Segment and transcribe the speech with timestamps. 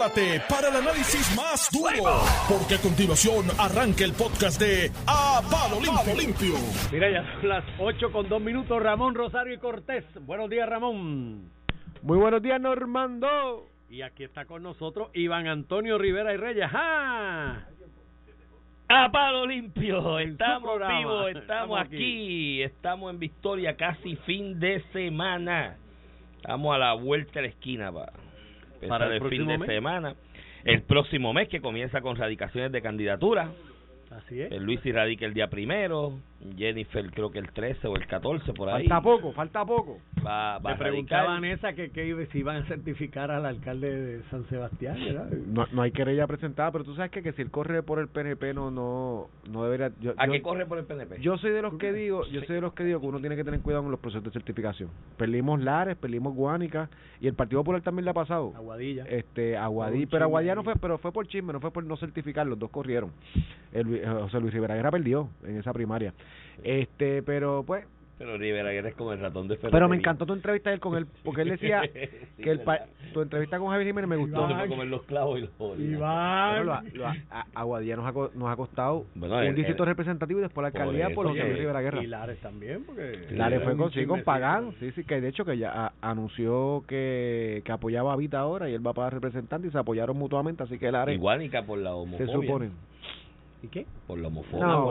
[0.00, 5.80] prepárate para el análisis más duro, porque a continuación arranca el podcast de A Palo
[5.80, 6.14] Limpio.
[6.16, 6.54] Limpio.
[6.90, 8.82] Mira, ya son las 8 con 2 minutos.
[8.82, 10.04] Ramón Rosario y Cortés.
[10.22, 11.50] Buenos días, Ramón.
[12.02, 13.66] Muy buenos días, Normando.
[13.90, 16.70] Y aquí está con nosotros Iván Antonio Rivera y Reyes.
[16.72, 17.64] ¡Ah!
[18.88, 21.96] A palo limpio, estamos vivos, Estamos estamos aquí.
[21.96, 25.76] aquí, estamos en Victoria, casi fin de semana.
[26.36, 28.19] Estamos a la vuelta de la esquina empezar
[28.88, 29.68] Para el el, fin de mes.
[29.68, 30.14] semana.
[30.64, 33.50] El próximo mes que comienza con radicaciones de candidatura.
[34.10, 34.50] Así es.
[34.50, 36.14] El Luis y radica el día primero,
[36.56, 38.88] Jennifer creo que el 13 o el 14 por ahí.
[38.88, 39.98] Falta poco, falta poco.
[40.26, 41.40] Va, va Le a preguntaba a radicar.
[41.40, 45.30] Vanessa que, que iba- si iban a certificar al alcalde de San Sebastián, ¿verdad?
[45.30, 48.08] No, no hay querella presentada, pero tú sabes que, que si él corre por el
[48.08, 51.20] PNP no no no debería yo, ¿A yo, qué corre por el PNP?
[51.20, 53.36] yo soy de los que digo, yo soy de los que digo que uno tiene
[53.36, 54.90] que tener cuidado con los procesos de certificación.
[55.18, 58.52] Perdimos Lares, perdimos Guánica y el Partido Popular también le ha pasado.
[58.56, 59.04] Aguadilla.
[59.04, 61.96] Este, Aguadí, un pero Aguadía no fue, pero fue por chisme, no fue por no
[61.96, 63.12] certificar, los dos corrieron.
[63.72, 66.12] El, Luis- José Luis Rivera Guerra perdió en esa primaria.
[66.62, 67.84] Este, pero pues
[68.18, 69.96] Pero Rivera Guerra es como el ratón de Pero me ferretería.
[69.98, 71.80] encantó tu entrevista de él con él, porque él decía
[72.36, 72.84] Sí, que el pa-
[73.14, 74.46] tu entrevista con Javier Jiménez me gustó.
[74.46, 76.66] No comer los clavos y los Iván.
[76.66, 80.38] lo- lo- a- Aguadilla nos ha, nos ha costado Bueno, un el- distrito el- representativo
[80.38, 82.02] y después la alcaldía por, los que- José Luis Rivera Guerra.
[82.02, 83.26] Y Lares también, porque...
[83.30, 84.22] Lares fue con, sí, con.
[84.22, 88.38] Pagán, sí, sí, que de hecho que ya a- anunció que, que apoyaba a Vita
[88.38, 91.78] ahora y él va para representante y se apoyaron mutuamente, así que Lares Iguanica por
[91.78, 92.26] la homofobia.
[92.26, 92.68] se supone.
[93.62, 93.86] ¿Y qué?
[94.06, 94.66] Por la homofobia.
[94.66, 94.84] No,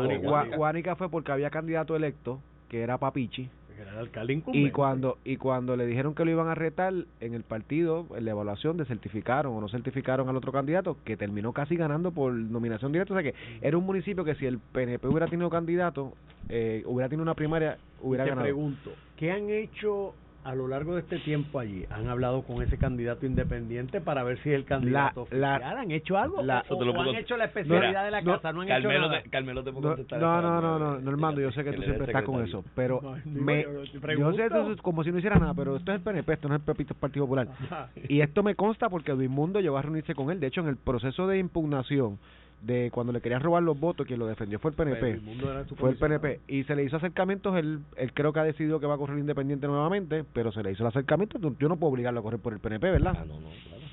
[0.57, 0.95] Guánica.
[0.95, 2.39] Fue porque había candidato electo,
[2.69, 4.71] que era Papichi, Era el alcalde Y incumbente.
[4.73, 8.31] cuando y cuando le dijeron que lo iban a retar en el partido, en la
[8.31, 12.91] evaluación de certificaron o no certificaron al otro candidato, que terminó casi ganando por nominación
[12.91, 13.13] directa.
[13.13, 16.13] O sea que era un municipio que si el PNP hubiera tenido candidato,
[16.49, 18.43] eh, hubiera tenido una primaria, hubiera te ganado.
[18.45, 20.13] pregunto, ¿qué han hecho
[20.49, 21.85] a lo largo de este tiempo allí?
[21.91, 25.77] ¿Han hablado con ese candidato independiente para ver si es el candidato La- oficial?
[25.77, 26.41] ¿Han hecho algo?
[26.41, 28.33] la- ¿O, Eso te lo o puedo- han hecho la especialidad Mira, de la no,
[28.33, 28.51] casa?
[28.53, 29.21] ¿No han hecho Carmelo nada?
[29.21, 30.19] te, Carmelo te puede No, contestar.
[30.19, 33.15] no, no, no, no, Normando, yo sé que tú siempre estás con eso, pero No,
[33.25, 36.33] me, yo sé eso es como si no hiciera nada, pero esto es el PNP,
[36.33, 37.47] esto no es el Pepito Partido Popular.
[37.63, 37.89] Ajá.
[38.07, 40.39] Y esto me consta porque Mundo llegó a reunirse con él.
[40.39, 42.17] De hecho, en el proceso de impugnación
[42.61, 44.99] de cuando le querían robar los votos, quien lo defendió fue el PNP.
[44.99, 45.97] Pero el mundo era su Fue el.
[45.97, 46.41] PNP.
[46.47, 47.55] Y se le hizo acercamientos.
[47.55, 50.71] Él, él creo que ha decidido que va a correr independiente nuevamente, pero se le
[50.71, 51.39] hizo el acercamiento.
[51.59, 53.17] Yo no puedo obligarlo a correr por el PNP, ¿verdad?
[53.17, 53.83] Ah, no, no, claro.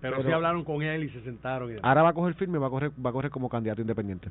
[0.00, 1.72] Pero, Pero- sí hablaron con él y se sentaron.
[1.72, 1.76] Y.
[1.82, 4.28] Ahora va a coger firme, va a correr, va a correr como candidato independiente.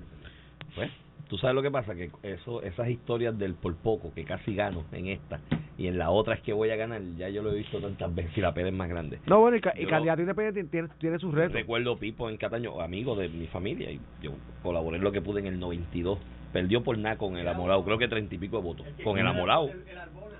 [0.75, 0.89] Pues,
[1.29, 4.83] tú sabes lo que pasa, que eso, esas historias del por poco, que casi gano
[4.91, 5.39] en esta,
[5.77, 8.13] y en la otra es que voy a ganar, ya yo lo he visto tantas
[8.13, 9.19] veces, y la pera es más grande.
[9.27, 11.53] No, bueno, y, ca- y candidato independiente tiene, tiene sus retos.
[11.53, 14.31] Recuerdo Pipo en Cataño, amigo de mi familia, y yo
[14.63, 16.19] colaboré en lo que pude en el 92.
[16.51, 18.85] Perdió por nada con el amolado, creo que treinta y pico de votos.
[19.03, 19.69] Con el amolado.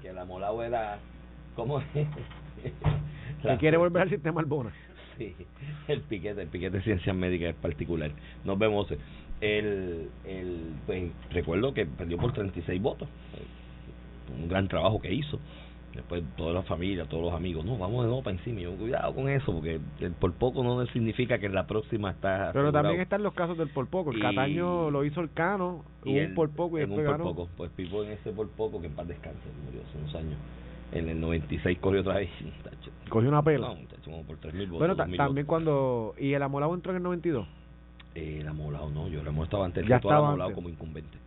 [0.02, 0.98] Que el amolado era.
[1.56, 1.86] ¿Cómo es?
[3.42, 4.72] Que quiere volver al sistema Albona.
[5.18, 5.36] Sí,
[5.88, 8.12] el piquete, el piquete de ciencias médicas es particular.
[8.44, 8.88] Nos vemos.
[9.42, 13.08] El, el, pues, recuerdo que perdió por 36 votos.
[14.42, 15.40] Un gran trabajo que hizo.
[15.96, 18.60] Después toda la familia, todos los amigos, no, vamos de nuevo para encima.
[18.62, 22.52] Yo, cuidado con eso, porque el por poco no significa que la próxima está.
[22.54, 22.72] Pero asegurado.
[22.74, 24.12] también están los casos del por poco.
[24.12, 26.92] El Y- Cataño lo hizo el Cano, Y hubo el- un por poco y en
[26.92, 27.36] un después por ganó.
[27.36, 27.50] poco.
[27.58, 30.38] Pues Pipo en ese por poco, que en paz descanse, murió hace unos años.
[30.92, 32.30] En el 96 corrió otra vez.
[33.10, 33.70] Cogió una pela.
[33.70, 34.80] No, como por 3.000 votos.
[34.80, 35.64] bueno, ta- 2.000 también votos.
[35.66, 36.14] cuando...
[36.20, 37.48] ¿Y el Amolado entró en el 92?
[38.20, 40.56] Eh, el amolado no, yo el amolado estaba antes, Ya el era estaba antes.
[40.56, 41.18] como incumbente.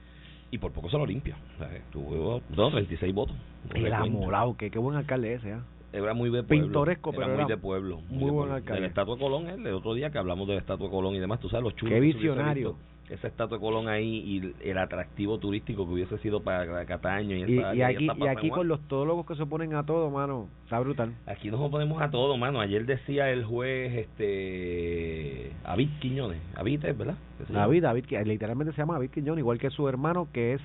[0.51, 1.37] Y por poco se lo limpia.
[1.59, 3.35] Sea, tuvo no, 36 votos.
[3.75, 4.19] El recuento.
[4.19, 5.63] Amolado, que qué buen alcalde ese, ¿ah?
[5.95, 6.65] Era muy de pueblo.
[6.67, 7.97] Pintoresco, era pero muy era de pueblo.
[8.09, 8.55] muy de buen pueblo.
[8.55, 8.75] alcalde.
[8.75, 11.15] De la estatua de Colón, el otro día que hablamos de la estatua de Colón
[11.15, 11.95] y demás, tú sabes los chulos.
[11.95, 12.77] Qué visionario.
[13.11, 17.41] Esa estatua de Colón ahí y el atractivo turístico que hubiese sido para Cataño y,
[17.41, 20.11] Y, esa y área, aquí, y aquí con los todólogos que se oponen a todo,
[20.11, 21.15] mano, está brutal.
[21.27, 22.61] Aquí nos oponemos a todo, mano.
[22.61, 27.17] Ayer decía el juez, este, David Quiñones, David, ¿verdad?
[27.49, 30.63] David, David, literalmente se llama David Quiñón, igual que su hermano, que es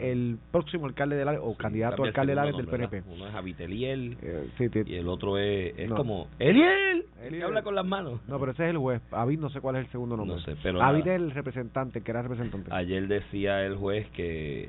[0.00, 3.02] el próximo alcalde de Lares, o Sí, candidato alcalde de Lares del PNP.
[3.06, 5.96] Uno es Abiteliel Eh, sí, y el otro es, es No.
[5.96, 7.40] como Eliel, el Eliel.
[7.40, 8.20] que habla con las manos.
[8.28, 9.02] No, pero ese es el juez.
[9.10, 10.36] David no sé cuál es el segundo nombre.
[10.36, 12.70] No sé, pero es el representante, que era representante.
[12.72, 14.68] Ayer decía el juez que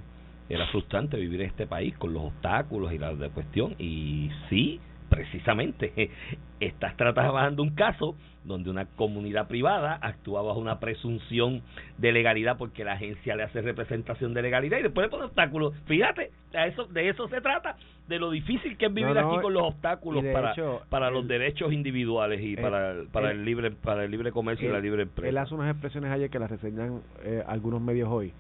[0.50, 4.80] era frustrante vivir en este país con los obstáculos y la de cuestión y sí,
[5.10, 6.10] precisamente
[6.60, 11.62] estás trabajando un caso donde una comunidad privada actúa bajo una presunción
[11.98, 15.74] de legalidad porque la agencia le hace representación de legalidad y después le pone obstáculos.
[15.86, 17.76] Fíjate, a eso, de eso se trata,
[18.08, 21.12] de lo difícil que es vivir No, no, aquí con los obstáculos para, hecho, para
[21.12, 24.80] los derechos individuales y para, para él- el libre para el libre comercio y la
[24.80, 25.30] libre empresa.
[25.30, 28.34] Él hace unas expresiones ayer que las reseñan eh, algunos medios hoy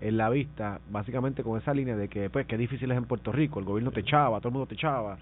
[0.00, 3.32] en la vista, básicamente con esa línea de que pues qué difícil es en Puerto
[3.32, 5.18] Rico, el gobierno te echaba, todo el mundo te echaba.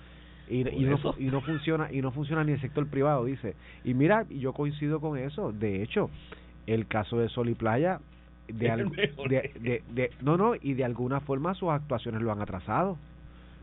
[0.50, 3.54] Y, y no, y no funciona y no funciona ni el sector privado dice.
[3.84, 5.52] Y mira y yo coincido con eso.
[5.52, 6.10] De hecho
[6.66, 8.00] el caso de Sol y Playa
[8.48, 9.28] de, Es al- el mejor.
[9.28, 12.96] de, de, de- no no y de alguna forma sus actuaciones lo han atrasado.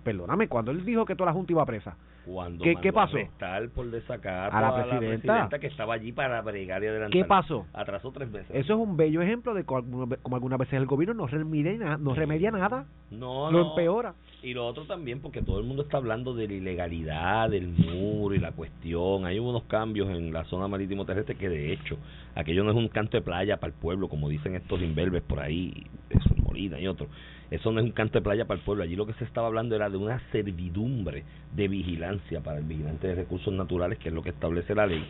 [0.03, 3.17] Perdóname cuando él dijo que toda la junta iba presa Cuando ¿Qué- qué pasó?
[3.41, 5.59] A por desacato A la presidenta.
[5.59, 7.11] que estaba allí para bregar y adelantar.
[7.11, 7.67] ¿Qué pasó?
[7.73, 8.49] Atrasó tres veces.
[8.55, 12.51] eso es un bello ejemplo de como algunas veces el gobierno no remedia, no remedia
[12.51, 13.69] nada no, lo no.
[13.69, 17.67] empeora Y lo otro también, porque todo el mundo está hablando de la ilegalidad del
[17.67, 19.25] muro y la cuestión.
[19.25, 21.97] Hay unos cambios en la zona marítimo terrestre que, de hecho,
[22.35, 25.39] aquello no es un canto de playa para el pueblo, como dicen estos imberbes por
[25.39, 27.09] ahí, eso, Molina y otros.
[27.51, 28.83] Eso no es un canto de playa para el pueblo.
[28.83, 31.23] Allí lo que se estaba hablando era de una servidumbre
[31.55, 35.05] de vigilancia para el vigilante de recursos naturales, que es lo que establece la ley.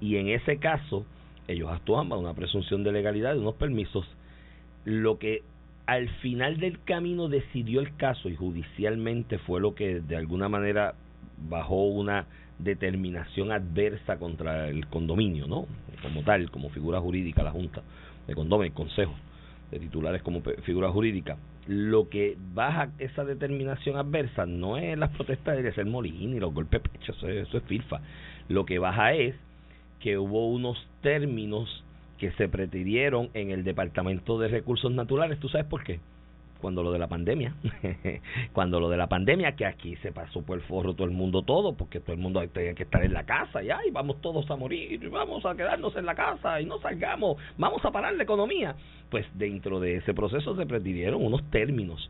[0.00, 1.04] Y en ese caso,
[1.48, 4.06] ellos actúan bajo una presunción de legalidad de unos permisos.
[4.84, 5.42] Lo que
[5.86, 10.94] al final del camino decidió el caso y judicialmente fue lo que de alguna manera
[11.48, 12.26] bajó una
[12.58, 15.66] determinación adversa contra el condominio, ¿no?
[16.00, 17.82] Como tal, como figura jurídica, la Junta
[18.26, 19.14] de Condominio, el Consejo
[19.70, 21.36] de titulares como figura jurídica.
[21.66, 26.52] Lo que baja esa determinación adversa no es las protestas de Eliezer Molina y los
[26.52, 28.00] golpes de pecho, eso es, eso es filfa.
[28.48, 29.36] Lo que baja es
[30.00, 31.84] que hubo unos términos
[32.18, 35.38] que se pretendieron en el Departamento de Recursos Naturales.
[35.38, 36.00] ¿Tú sabes por qué?
[36.62, 37.54] Cuando lo de la pandemia,
[38.54, 41.42] cuando lo de la pandemia, que aquí se pasó por el forro todo el mundo
[41.42, 44.50] todo, porque todo el mundo tenía que estar en la casa y ay, vamos todos
[44.50, 48.22] a morir, vamos a quedarnos en la casa y no salgamos, vamos a parar la
[48.22, 48.74] economía.
[49.10, 52.08] Pues dentro de ese proceso se pretendieron unos términos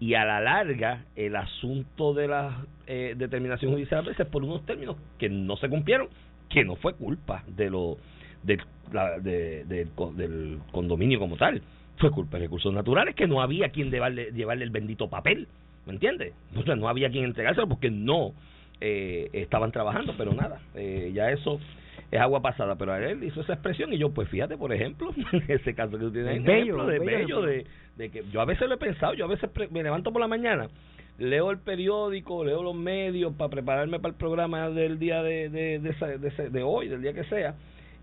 [0.00, 4.66] y a la larga el asunto de la eh, determinación judicial a veces por unos
[4.66, 6.08] términos que no se cumplieron,
[6.50, 7.96] que no fue culpa de lo
[8.42, 8.60] del,
[8.92, 11.62] la- de- co- del condominio como tal,
[11.98, 15.46] fue culpa de recursos naturales que no había quien llevarle, llevarle el bendito papel,
[15.86, 16.32] ¿me entiendes?
[16.50, 18.32] Entonces no había quien entregárselo porque no
[18.80, 21.60] eh, estaban trabajando, pero nada, eh, ya eso
[22.10, 25.44] es agua pasada, pero él hizo esa expresión y yo, pues fíjate, por ejemplo, en
[25.48, 27.66] ese caso que tú tienes, Es bello, de bello de,
[27.96, 30.20] de que yo a veces lo he pensado, yo a veces pre- me levanto por
[30.20, 30.68] la mañana,
[31.18, 35.78] leo el periódico, leo los medios para prepararme para el programa del día de, de,
[35.78, 37.54] de, de de hoy, del día que sea,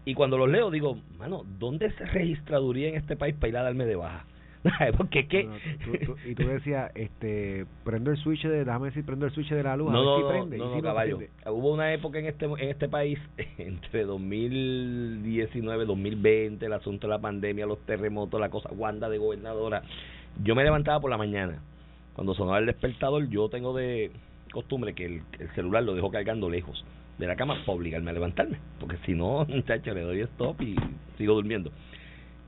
[0.10, 3.64] y cuando los leo digo, mano, ¿dónde se registraduría en este país para ir a
[3.64, 4.26] darme de baja?
[4.98, 5.44] Porque es que...
[5.46, 5.54] No,
[5.86, 9.50] tú- tú- y tú decías, este, prendo el switch de, déjame decir, prendo el switch
[9.50, 10.58] de la luz, a No, ver no, si no, prende.
[10.58, 11.18] no, y no, si no caballo.
[11.18, 11.34] prende.
[11.50, 13.18] Hubo una época en este en este país,
[13.58, 19.82] entre 2019, 2020, el asunto de la pandemia, los terremotos, la cosa, Wanda de gobernadora.
[20.44, 21.60] Yo me levantaba por la mañana.
[22.14, 24.12] Cuando sonaba el despertador, yo tengo de
[24.52, 26.84] costumbre que el, el celular lo dejo cargando lejos
[27.20, 28.58] de la cama para obligarme a levantarme.
[28.80, 30.76] Porque si no, muchacho, le doy stop y
[31.18, 31.72] sigo durmiendo.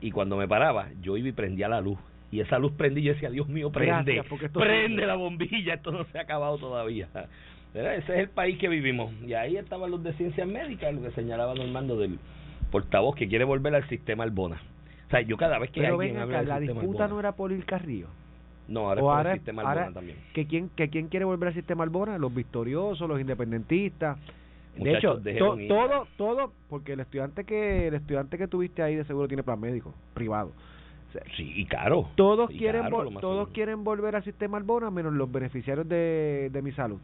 [0.00, 1.98] Y cuando me paraba, yo iba y prendía la luz.
[2.32, 5.92] Y esa luz prendí y yo decía, Dios mío, prende, Gracias, prende la bombilla, esto
[5.92, 7.06] no se ha acabado todavía.
[7.74, 7.94] ¿Verdad?
[7.96, 9.12] Ese es el país que vivimos.
[9.24, 12.18] Y ahí estaban los de ciencias médicas, lo que señalaba Normando del
[12.70, 14.60] portavoz que quiere volver al sistema Albona.
[15.08, 17.04] O sea, yo cada vez que Pero alguien ven habla acá, del la sistema disputa
[17.04, 18.06] Albona- no era por el Carrillo.
[18.68, 20.18] No, ahora es por ahora, el sistema ahora Albona también.
[20.32, 24.18] que quién que quién quiere volver al sistema Albona los victoriosos los independentistas
[24.76, 29.04] de hecho to- todo todo porque el estudiante que el estudiante que tuviste ahí de
[29.04, 30.50] seguro tiene plan médico privado
[31.08, 32.08] O sea, Sí, y caro.
[32.14, 36.62] todos Y quieren caro, todos quieren volver al sistema Albona menos los beneficiarios de, de
[36.62, 36.98] mi salud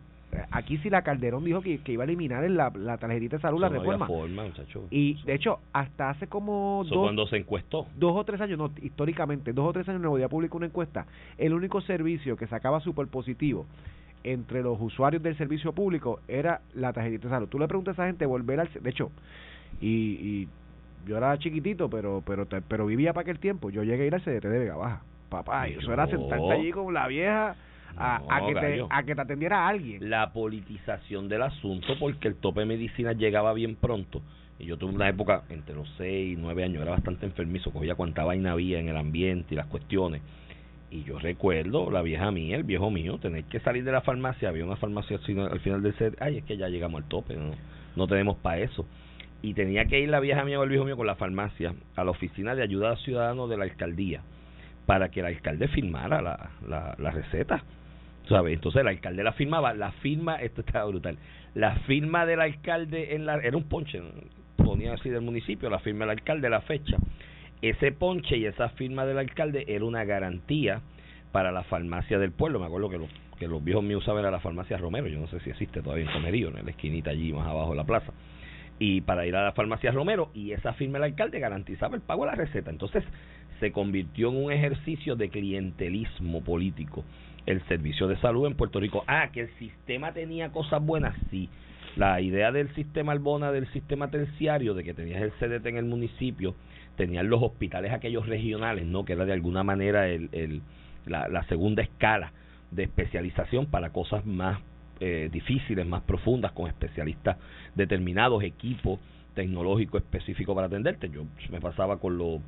[0.51, 3.43] aquí sí la Calderón dijo que, que iba a eliminar en la, la tarjetita de
[3.43, 4.85] salud la no reforma forma, muchacho.
[4.91, 7.87] y de hecho hasta hace como Eso dos cuando se encuestó.
[7.97, 11.07] dos o tres años, no, históricamente, dos o tres años Nuevo Día publicó una encuesta,
[11.39, 13.65] el único servicio que sacaba súper positivo
[14.25, 17.49] entre los usuarios del servicio público era la tarjetita de salud.
[17.49, 18.69] Tú le preguntas a esa gente volver al...
[18.81, 19.11] De hecho,
[19.81, 20.49] y, y
[21.07, 23.71] yo era chiquitito, pero pero pero vivía para aquel tiempo.
[23.71, 25.03] Yo llegué a ir al CDT de Vega Baja.
[25.29, 27.55] Papá, y eso era sentarte allí con la vieja
[27.97, 30.09] a, que te, a que te atendiera alguien.
[30.09, 34.23] la politización del asunto porque el tope de medicina llegaba bien pronto.
[34.59, 37.95] Y yo tuve una época, entre los 6 y 9 años, era bastante enfermizo, cogía
[37.95, 40.23] cuanta vaina había en el ambiente y las cuestiones.
[40.91, 44.49] Y yo recuerdo, la vieja mía, el viejo mío, tener que salir de la farmacia,
[44.49, 47.09] había una farmacia al final- al final del set, ay, es que ya llegamos al
[47.09, 47.51] tope, no,
[47.95, 48.87] no tenemos para eso.
[49.43, 52.05] Y tenía que ir la vieja mía o el viejo mío con la farmacia a
[52.05, 54.23] la oficina de ayuda a ciudadanos de la alcaldía
[54.87, 57.63] para que el alcalde firmara la, la, la receta.
[58.29, 58.53] ¿sabes?
[58.55, 61.17] Entonces el alcalde la firmaba, la firma, esto estaba brutal,
[61.55, 64.03] la firma del alcalde en la, era un ponche,
[64.57, 66.99] ponía así del municipio, la firma del alcalde, la fecha.
[67.63, 70.81] Ese ponche y esa firma del alcalde era una garantía
[71.33, 72.61] para la farmacia del pueblo.
[72.61, 75.27] Me acuerdo que los, que los viejos míos usaban era la farmacia Romero, yo no
[75.29, 78.13] sé si existe todavía en Comerío, en la esquinita allí más abajo de la plaza.
[78.79, 82.25] Y para ir a la farmacia Romero, y esa firma del alcalde garantizaba el pago
[82.25, 82.71] de la receta.
[82.71, 83.03] Entonces
[83.59, 87.05] se convirtió en un ejercicio de clientelismo político
[87.47, 89.05] el servicio de salud en Puerto Rico.
[89.07, 91.49] Ah, que el sistema tenía cosas buenas, sí.
[91.97, 95.87] La idea del sistema Albona, del sistema terciario, de que tenías el CDT en el
[95.87, 96.55] municipio,
[96.99, 99.07] tenían los hospitales aquellos regionales, ¿no?
[99.07, 100.61] Que era de alguna manera el, el,
[101.07, 102.33] la, la segunda escala
[102.71, 104.61] de especialización para cosas más
[105.01, 107.39] eh, difíciles, más profundas, con especialistas
[107.75, 109.01] determinados, equipos
[109.35, 111.09] tecnológicos específicos para atenderte.
[111.09, 112.41] Yo me pasaba con los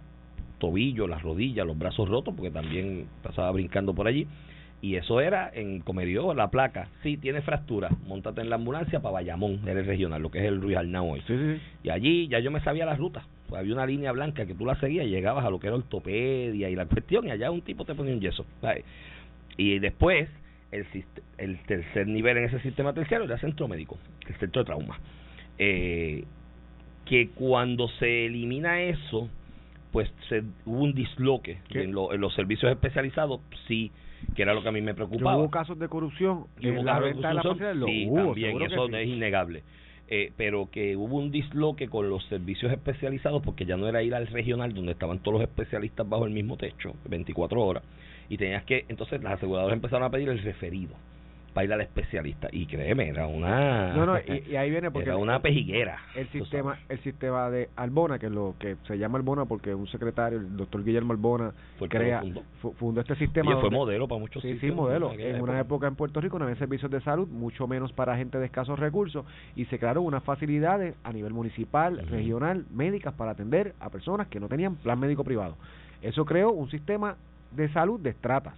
[0.59, 4.27] tobillos, las rodillas, los brazos rotos, porque también pasaba brincando por allí.
[4.83, 6.89] Y eso era en Comedio, la placa.
[7.03, 7.91] Sí, tiene fractura.
[8.07, 11.21] Montate en la ambulancia para Bayamón, eres regional, lo que es el Ruiz Arnau hoy.
[11.27, 11.61] Sí, sí.
[11.85, 13.23] Y allí ya yo me sabía la ruta.
[13.51, 15.75] Pues había una línea blanca que tú la seguías y llegabas a lo que era
[15.75, 18.47] ortopedia y la cuestión, y allá un tipo te ponía un yeso.
[19.57, 20.29] Y después,
[20.71, 20.87] el,
[21.37, 25.01] el tercer nivel en ese sistema terciario era centro médico, el centro de trauma.
[25.59, 26.25] Eh,
[27.05, 29.29] que cuando se elimina eso,
[29.91, 33.91] pues se, hubo un disloque en, en, los servicios especializados, sí,
[34.37, 35.37] que era lo que a mí me preocupaba.
[35.37, 37.43] ¿Hubo casos de corrupción en la venta de la
[37.85, 39.65] Sí, también, eso es innegable.
[40.13, 44.13] Eh, pero que hubo un disloque con los servicios especializados porque ya no era ir
[44.13, 47.85] al regional donde estaban todos los especialistas bajo el mismo techo, 24 horas,
[48.29, 50.97] y tenías que, entonces las aseguradoras empezaron a pedir el referido
[51.53, 52.49] para ir al especialista.
[52.53, 56.79] Y créeme era una no no y, ahí viene porque era una pejiguera el sistema
[56.89, 60.57] el sistema de Albona que es lo que se llama Albona porque un secretario el
[60.57, 62.23] doctor Guillermo Albona fue crea
[62.79, 63.01] fundó.
[63.01, 65.13] este sistema y fue modelo para muchos sí sí modelo.
[65.13, 68.39] en, una época en Puerto Rico no había servicios de salud mucho menos para gente
[68.39, 69.25] de escasos recursos
[69.57, 74.41] y se crearon unas facilidades a nivel municipal regional médicas para atender a personas que
[74.41, 75.57] no tenían plan médico privado.
[76.03, 77.17] Eso creó un sistema
[77.53, 78.55] de salud de estratas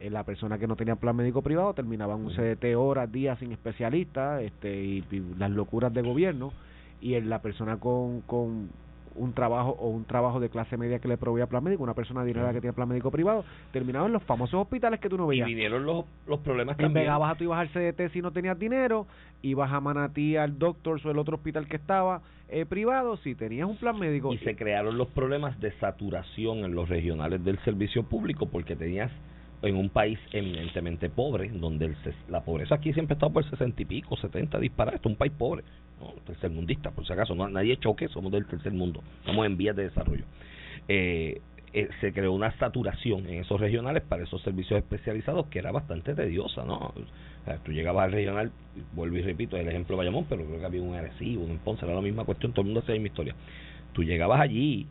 [0.00, 3.38] eh, la persona que no tenía plan médico privado terminaba en un CDT horas, días
[3.38, 5.04] sin especialista este, y,
[5.38, 6.52] las locuras de gobierno
[7.00, 8.68] y la persona con, con
[9.18, 12.20] un trabajo o un trabajo de clase media que le proveía plan médico, una persona
[12.20, 15.48] adinerada que tenía plan médico privado, terminaba en los famosos hospitales que tú no veías.
[15.48, 16.96] Y vinieron los, los problemas también.
[16.96, 19.06] En Vega Baja tú ibas al CDT si no tenías dinero,
[19.42, 23.68] ibas a Manatí al Doctor o el otro hospital que estaba eh, privado si tenías
[23.68, 24.32] un plan médico.
[24.32, 29.10] Y se crearon los problemas de saturación en los regionales del servicio público porque tenías
[29.62, 31.96] en un país eminentemente pobre, donde el,
[32.28, 35.18] la pobreza aquí siempre ha estado por 60 y pico, 70 disparados, esto es un
[35.18, 35.64] país pobre,
[36.00, 36.12] ¿no?
[36.26, 39.84] tercermundista, por si acaso, no, nadie choque, somos del tercer mundo, estamos en vías de
[39.84, 40.24] desarrollo.
[40.86, 41.40] Eh,
[41.74, 46.14] eh, se creó una saturación en esos regionales para esos servicios especializados que era bastante
[46.14, 46.76] tediosa, ¿no?
[46.76, 48.52] O sea, tú llegabas al regional,
[48.94, 51.84] vuelvo y repito, el ejemplo de Bayamón, pero creo que había un Arecibo, un Ponce,
[51.84, 53.34] era la misma cuestión, todo el mundo sabe mi historia.
[53.92, 54.86] Tú llegabas allí,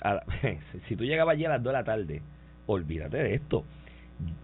[0.00, 0.22] a,
[0.88, 2.22] si tú llegabas allí a las 2 de la tarde,
[2.66, 3.64] olvídate de esto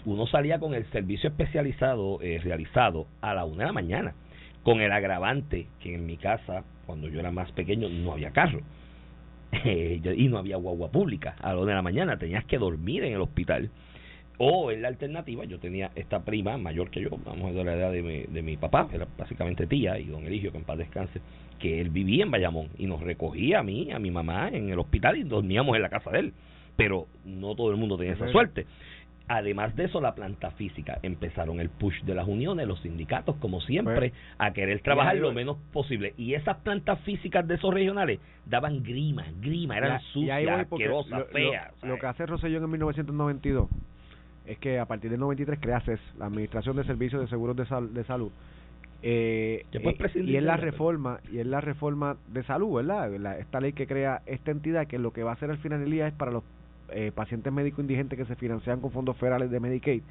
[0.05, 4.14] uno salía con el servicio especializado eh, realizado a la una de la mañana,
[4.62, 8.61] con el agravante que en mi casa, cuando yo era más pequeño, no había carro
[9.64, 13.05] eh, y no había guagua pública a la una de la mañana, tenías que dormir
[13.05, 13.71] en el hospital.
[14.38, 17.75] O en la alternativa, yo tenía esta prima mayor que yo, vamos a ver la
[17.75, 20.79] edad de mi, de mi papá, era básicamente tía, y don Eligio, que en paz
[20.79, 21.21] descanse,
[21.61, 24.79] que él vivía en Bayamón y nos recogía a mí, a mi mamá en el
[24.81, 26.33] hospital y dormíamos en la casa de él.
[26.76, 28.67] Pero no todo el mundo tenía esa suerte.
[29.29, 30.99] Además de eso, la planta física.
[31.02, 35.33] Empezaron el push de las uniones, los sindicatos, como siempre, pues, a querer trabajar lo
[35.33, 36.14] menos posible.
[36.17, 41.73] Y esas plantas físicas de esos regionales daban grima, grima, eran sucias, asquerosas, feas.
[41.83, 43.69] Lo, que hace Rosellón en 1992
[44.47, 47.64] es que a partir del 93 crea CES, la Administración de Servicios de Seguros de,
[47.93, 48.33] de Salud.
[49.05, 53.12] Eh, eh y es la reforma y es la reforma de salud, ¿verdad?
[53.41, 55.91] esta ley que crea esta entidad que lo que va a hacer al final del
[55.91, 56.45] día es para los
[56.91, 60.03] eh, pacientes médicos indigentes que se financian con fondos federales de Medicaid,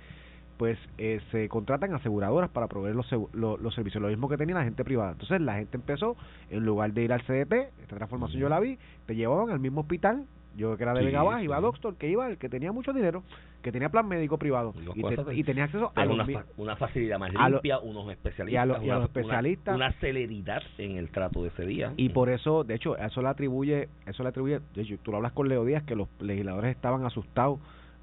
[0.58, 4.64] pues eh, se contratan aseguradoras para proveer los, los, servicios, lo mismo que tenía la
[4.64, 5.14] gente privada.
[5.14, 6.16] Entonces la gente empezó,
[6.50, 9.82] en lugar de ir al CDT, esta transformación yo la vi, te llevaban al mismo
[9.82, 12.72] hospital yo que era de Vega Baja, iba a Doctor, que iba el que tenía
[12.72, 13.24] mucho dinero,
[13.62, 16.26] que tenía plan médico privado y, tenía acceso a una,
[16.58, 21.44] una facilidad más limpia, unos especialistas, y a, los especialistas, una, celeridad en el trato
[21.44, 21.94] de ese día.
[21.98, 25.18] Y por eso, de hecho, eso le atribuye, eso le atribuye, de hecho, tú lo
[25.18, 27.60] hablas con Leo Díaz que los legisladores estaban asustados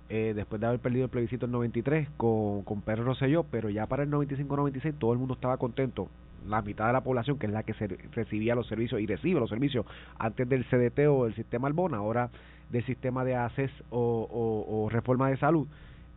[0.08, 3.86] eh, después de haber perdido el plebiscito en 93 con, con Pedro Rosselló, pero ya
[3.86, 6.08] para el 95-96 todo el mundo estaba contento
[6.46, 9.40] la mitad de la población, que es la que se recibía los servicios y recibe
[9.40, 9.86] los servicios
[10.18, 12.30] antes del CDT o del sistema Albona, ahora
[12.70, 15.66] del sistema de ACES o, reforma de salud,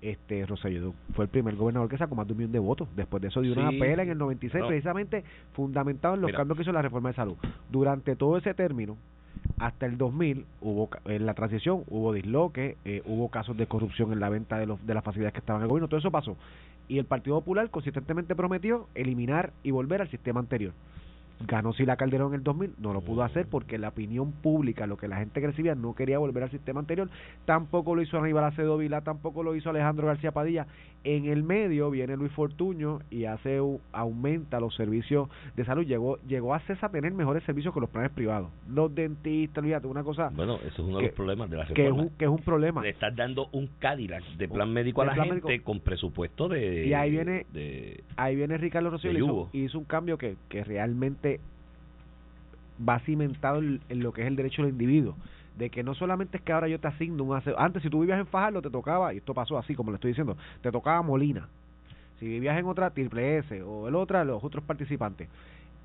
[0.02, 2.88] este Rosselló fue el primer gobernador que sacó más de un millón de votos.
[2.96, 5.24] Después de eso dio una apela en el 96, precisamente
[5.54, 7.36] fundamentado en los cambios que hizo la reforma de salud.
[7.70, 8.98] Durante todo ese término,
[9.60, 14.20] hasta el 2000 hubo en la transición hubo disloque, eh, hubo casos de corrupción en
[14.20, 16.36] la venta de, los, de las facilidades que estaban en el gobierno, todo eso pasó.
[16.92, 20.74] Y el Partido Popular consistentemente prometió eliminar y volver al sistema anterior.
[21.48, 24.98] Ganó Sila Calderón en el 2000, no lo pudo hacer porque la opinión pública, lo
[24.98, 27.10] que la gente que recibía, no quería volver al sistema anterior.
[27.46, 30.68] Tampoco lo hizo Aníbal Acedo Vila, tampoco lo hizo Alejandro García Padilla.
[31.04, 33.60] En el medio viene Luis Fortuño y hace
[33.92, 35.84] aumenta los servicios de salud.
[35.86, 38.50] Llegó llegó a CESA a tener mejores servicios que los planes privados.
[38.70, 40.30] Los dentistas, fíjate, una cosa.
[40.36, 41.76] Bueno, eso es uno de los problemas de la reforma.
[41.76, 42.82] Que es un, que es un problema.
[42.84, 46.86] Le estás dando un Cadillac de plan médico a la gente con presupuesto de.
[46.86, 47.46] Y ahí viene,
[48.16, 51.40] ahí viene Ricardo Rosselló y hizo un cambio que, que realmente
[52.88, 55.16] va cimentado en, lo que es el derecho del individuo
[55.62, 58.20] de que no solamente es que ahora yo te asigno un antes si tú vivías
[58.20, 61.48] en Fajardo te tocaba y esto pasó así como le estoy diciendo te tocaba Molina.
[62.20, 65.30] Si vivías en otra triple S o el otra los otros participantes.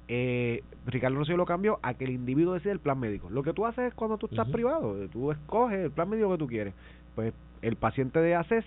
[0.09, 3.28] Eh, Ricardo Rocío lo cambió a que el individuo decide el plan médico.
[3.28, 6.38] Lo que tú haces es cuando tú estás privado tú escoges el plan médico que
[6.38, 6.73] tú quieres.
[7.14, 8.64] Pues el paciente de ACES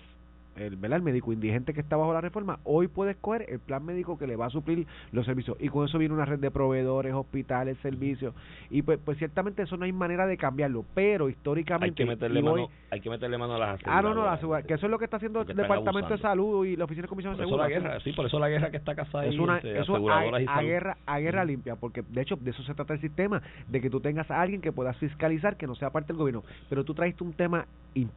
[0.55, 0.97] el, ¿verdad?
[0.97, 4.27] el médico indigente que está bajo la reforma, hoy puede escoger el plan médico que
[4.27, 5.57] le va a suplir los servicios.
[5.59, 8.33] Y con eso viene una red de proveedores, hospitales, servicios.
[8.69, 12.03] Y pues, pues ciertamente eso no hay manera de cambiarlo, pero históricamente...
[12.03, 14.73] Hay que meterle, mano, hay que meterle mano a las Ah, no, no, la, que
[14.73, 17.37] eso es lo que está haciendo el Departamento de Salud y la Oficina de Comisión
[17.37, 17.63] de Seguridad.
[17.63, 20.97] la guerra, sí, por eso la guerra que está casada es una, eso a, guerra,
[21.05, 23.99] a guerra limpia, porque de hecho de eso se trata el sistema, de que tú
[23.99, 26.43] tengas a alguien que puedas fiscalizar, que no sea parte del gobierno.
[26.69, 27.65] Pero tú traiste un tema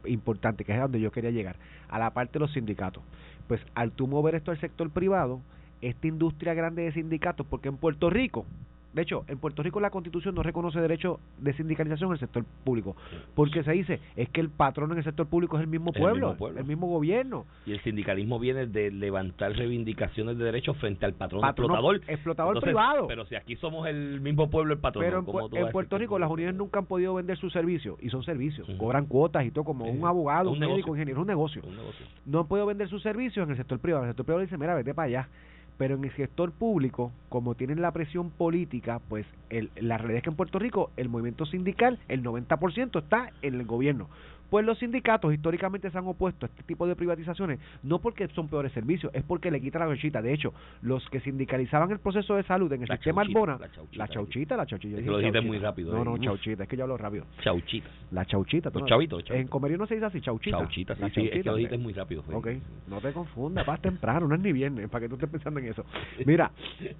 [0.05, 1.55] importante, que es a donde yo quería llegar,
[1.89, 3.03] a la parte de los sindicatos.
[3.47, 5.41] Pues al tú mover esto al sector privado,
[5.81, 8.45] esta industria grande de sindicatos, porque en Puerto Rico,
[8.93, 12.45] de hecho, en Puerto Rico la Constitución no reconoce derecho de sindicalización en el sector
[12.63, 12.95] público,
[13.33, 16.35] porque se dice es que el patrón en el sector público es el mismo pueblo,
[16.55, 17.45] el mismo, gobierno.
[17.65, 22.01] Y el sindicalismo viene de levantar reivindicaciones de derechos frente al patrón, explotador.
[22.07, 23.07] Explotador privado.
[23.07, 25.03] Pero si aquí somos el mismo pueblo, el patrón.
[25.03, 25.19] Pero
[25.53, 29.05] en, Puerto Rico las uniones nunca han podido vender sus servicios, y son servicios, cobran
[29.05, 31.63] cuotas y todo, como un abogado, un, médico, un ingeniero, un negocio.
[31.65, 32.05] un negocio.
[32.25, 34.03] No han podido vender sus servicios en el sector privado.
[34.03, 35.29] En el sector privado dice, mira, vete para allá
[35.77, 40.23] pero en el sector público, como tienen la presión política, pues el, la realidad es
[40.23, 44.09] que en Puerto Rico el movimiento sindical, el 90% está en el gobierno.
[44.53, 48.49] Pues los sindicatos históricamente se han opuesto a este tipo de privatizaciones, no porque son
[48.49, 50.21] peores servicios, es porque le quitan la chauchita.
[50.21, 53.57] De hecho, los que sindicalizaban el proceso de salud en el sistema Albona,
[53.93, 55.01] la chauchita, la chauchita.
[55.01, 55.91] lo dijiste muy rápido.
[55.91, 57.25] No, no, chauchita, es que yo hablo rápido.
[57.41, 57.89] Chauchita.
[58.11, 58.69] La chauchita.
[58.71, 60.59] Los chavitos, En comerio no se dice así, chauchita.
[60.59, 62.23] Chauchita, sí, sí, es que lo dijiste muy rápido.
[62.31, 62.49] Ok,
[62.87, 65.69] no te confundas, vas temprano, no es ni viernes, para que tú estés pensando en
[65.69, 65.83] eso.
[66.27, 66.51] Mira.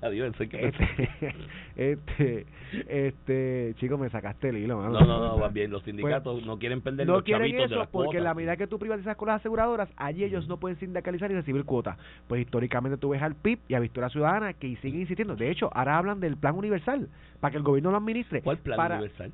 [0.01, 1.35] Adiós, que este,
[1.75, 2.45] este,
[2.87, 4.81] este, chico, me sacaste el hilo.
[4.81, 7.79] No, no, no, va bien, los sindicatos pues, no quieren perder no los quieren eso
[7.79, 11.31] de porque la medida que tú privatizas con las aseguradoras, allí ellos no pueden sindicalizar
[11.31, 11.97] y recibir cuotas.
[12.27, 15.35] Pues históricamente tú ves al PIB y a Victoria Ciudadana que siguen insistiendo.
[15.35, 18.41] De hecho, ahora hablan del plan universal para que el gobierno lo administre.
[18.41, 19.31] ¿Cuál plan universal?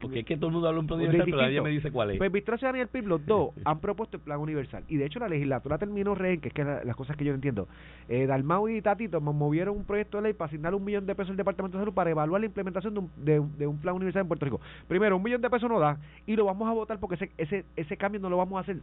[0.00, 2.10] Porque es que todo el mundo habla un plan universal, pero nadie me dice cuál
[2.10, 2.18] es.
[2.18, 4.84] Pues y el PIB, los dos, han propuesto el plan universal.
[4.88, 7.36] Y de hecho la legislatura terminó rehén, que es que las cosas que yo no
[7.36, 7.68] entiendo.
[8.08, 11.30] Eh, Dalmau y Tatito movieron un proyecto de ley para asignar un millón de pesos
[11.30, 14.22] al Departamento de Salud para evaluar la implementación de un, de, de un plan universal
[14.22, 14.60] en Puerto Rico.
[14.88, 17.64] Primero, un millón de pesos no da y lo vamos a votar porque ese, ese,
[17.76, 18.78] ese cambio no lo vamos a hacer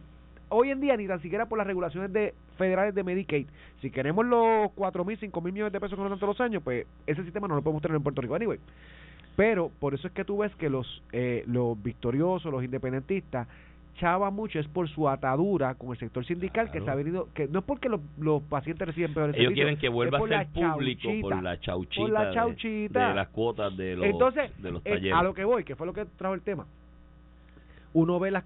[0.48, 3.46] hoy en día ni tan siquiera por las regulaciones de federales de Medicaid.
[3.80, 6.40] Si queremos los cuatro mil, cinco mil millones de pesos que nos dan todos los
[6.40, 8.34] años, pues ese sistema no lo podemos tener en Puerto Rico.
[8.34, 8.58] Anyway,
[9.36, 13.46] pero por eso es que tú ves que los, eh, los victoriosos, los independentistas,
[13.98, 17.48] chava mucho es por su atadura con el sector sindical que se ha venido que
[17.48, 21.08] no es porque los, los pacientes reciben peores ellos quieren que vuelva a ser público
[21.22, 23.08] por la chauchita, por la chauchita.
[23.08, 25.18] de, las cuotas de los, Entonces, de los eh, talleres.
[25.18, 26.66] a lo que voy que fue lo que trajo el tema
[27.96, 28.44] uno ve la,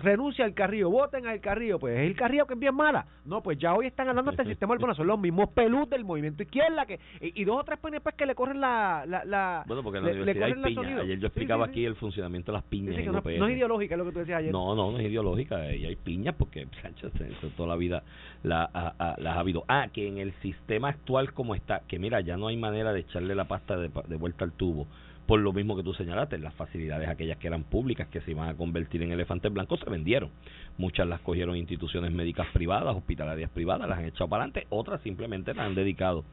[0.00, 3.04] renuncia al carrillo, voten al carrillo, pues es el carrillo que es bien mala.
[3.24, 6.04] No, pues ya hoy están hablando de este sistema bueno, son los mismos pelus del
[6.04, 9.98] movimiento izquierda que y, dos o tres PNP que le corren la, la, bueno porque
[9.98, 11.00] en la universidad hay piña.
[11.00, 14.04] ayer yo explicaba aquí el funcionamiento de las piñas en no, no, es ideológica lo
[14.04, 14.52] que tú decías ayer.
[14.52, 17.10] No no no es ideológica y hay piñas porque Sánchez
[17.56, 18.04] toda la vida
[18.44, 18.70] la,
[19.18, 19.64] las ha habido.
[19.66, 23.00] Ah que en el sistema actual como está que mira ya no hay manera de
[23.00, 24.86] echarle la pasta de, de vuelta al tubo
[25.26, 28.48] por lo mismo que tú señalaste, las facilidades aquellas que eran públicas, que se iban
[28.48, 30.30] a convertir en elefantes blancos, se vendieron.
[30.78, 35.52] Muchas las cogieron instituciones médicas privadas, hospitalarias privadas, las han echado para adelante, otras simplemente
[35.52, 36.24] las han dedicado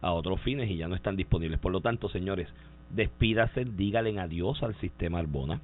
[0.00, 1.60] a otros fines y ya no están disponibles.
[1.60, 2.48] Por lo tanto, señores,
[2.90, 5.60] despídase, dígale adiós al sistema Arbona.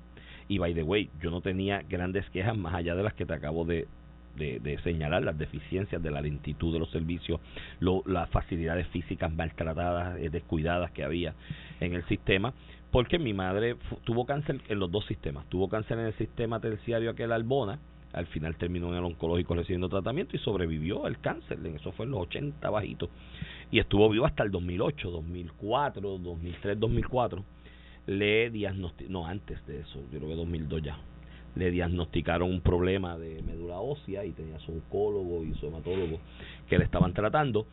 [0.48, 3.34] Y by the way, yo no tenía grandes quejas más allá de las que te
[3.34, 3.88] acabo de,
[4.36, 7.40] de, señalar las deficiencias de la lentitud de los servicios,
[7.80, 11.34] las facilidades físicas maltratadas, eh, descuidadas que había
[11.80, 12.52] en el sistema,
[12.90, 17.10] porque mi madre tuvo cáncer en los dos sistemas, tuvo cáncer en el sistema terciario
[17.10, 17.78] aquel Albona,
[18.12, 22.12] al final terminó en el oncológico recibiendo tratamiento y sobrevivió al cáncer, eso fue en
[22.12, 23.10] los 80 bajitos,
[23.70, 27.44] y estuvo vivo hasta el 2008, 2004, 2003, 2004,
[28.06, 30.98] le diagnosticó, no antes de eso, yo creo que 2002 ya,
[31.56, 36.20] le diagnosticaron un problema de médula ósea y tenía su oncólogo y su hematólogo
[36.68, 37.66] que le estaban tratando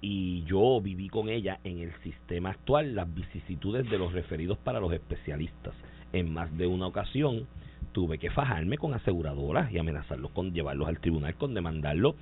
[0.00, 4.80] y yo viví con ella en el sistema actual las vicisitudes de los referidos para
[4.80, 5.74] los especialistas.
[6.12, 7.46] En más de una ocasión
[7.92, 12.14] tuve que fajarme con aseguradoras y amenazarlos con llevarlos al tribunal, con demandarlos.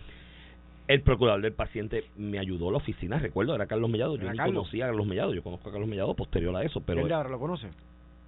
[0.88, 4.32] El procurador del paciente me ayudó a la oficina, recuerdo, era Carlos Mellado, yo ¿Era
[4.32, 4.54] ni Carlos?
[4.56, 7.28] conocía a Carlos Mellado, yo conozco a Carlos Mellado posterior a eso, pero ¿Él ahora
[7.28, 7.68] lo conoce?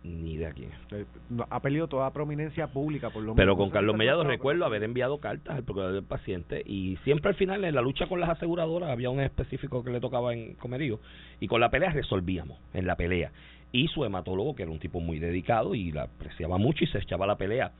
[0.05, 0.65] Ni de aquí.
[0.93, 3.57] Eh, no, Ha perdido toda prominencia pública por lo Pero menos.
[3.59, 7.35] con Carlos Mellado Pero- recuerdo haber enviado cartas al procurador del paciente y siempre al
[7.35, 11.01] final en la lucha con las aseguradoras había un específico que le tocaba en comerío
[11.41, 13.33] y con la pelea resolvíamos en la pelea
[13.73, 16.99] y su hematólogo que era un tipo muy dedicado y la apreciaba mucho y se
[16.99, 17.73] echaba la pelea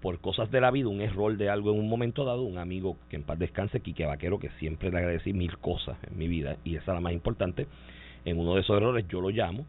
[0.00, 2.98] por cosas de la vida, un error de algo en un momento dado, un amigo
[3.08, 6.58] que en paz descanse, Quique Vaquero, que siempre le agradecí mil cosas en mi vida
[6.62, 7.66] y esa es la más importante,
[8.26, 9.64] en uno de esos errores yo lo llamo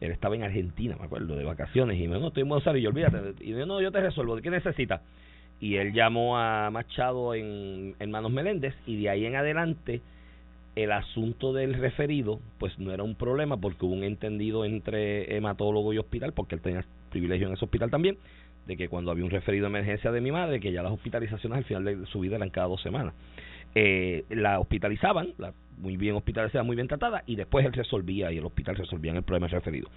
[0.00, 2.66] él estaba en Argentina, me acuerdo, de vacaciones, y me dijo, no, estoy en Buenos
[2.66, 5.02] Aires, y yo, olvídate, y yo, no, yo te resuelvo, ¿de qué necesitas?
[5.60, 10.00] Y él llamó a Machado en Hermanos Meléndez, y de ahí en adelante,
[10.74, 15.92] el asunto del referido, pues no era un problema, porque hubo un entendido entre hematólogo
[15.92, 18.16] y hospital, porque él tenía privilegio en ese hospital también,
[18.66, 21.58] de que cuando había un referido de emergencia de mi madre, que ya las hospitalizaciones
[21.58, 23.14] al final de su vida eran cada dos semanas.
[23.74, 28.38] Eh, la hospitalizaban, la, muy bien hospitalizada, muy bien tratada, y después él resolvía y
[28.38, 29.88] el hospital resolvía el problema referido.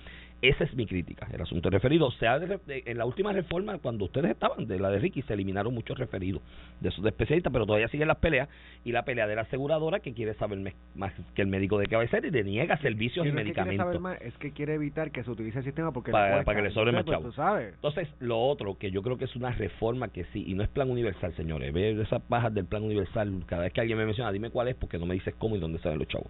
[0.44, 2.12] Esa es mi crítica, el asunto referido.
[2.12, 5.22] Se ha de- de- en la última reforma, cuando ustedes estaban, de la de Ricky,
[5.22, 6.42] se eliminaron muchos referidos
[6.82, 8.50] de esos de especialistas, pero todavía siguen las peleas,
[8.84, 11.88] y la pelea de la aseguradora que quiere saber me- más que el médico de
[11.88, 14.02] cabecera y le niega servicios y no quiere saber medicamentos.
[14.02, 16.44] más, es que quiere evitar que se utilice el sistema porque Para- cuesta.
[16.46, 17.60] para que le sobre más Pues, chavo.
[17.60, 20.68] Entonces, lo otro, que yo creo que es una reforma que sí, y no es
[20.70, 21.72] plan universal, señores.
[21.72, 24.76] Ve esas bajas del plan universal, cada vez que alguien me menciona, dime cuál es,
[24.76, 26.28] porque no me dices cómo y dónde salen los chavos.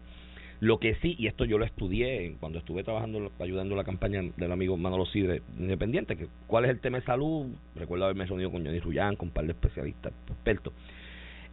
[0.59, 4.51] Lo que sí, y esto yo lo estudié cuando estuve trabajando, ayudando la campaña del
[4.51, 7.47] amigo Manolo Sidre, independiente, que cuál es el tema de salud.
[7.75, 10.73] Recuerdo haberme reunido con Johnny Rullán, con un par de especialistas, expertos.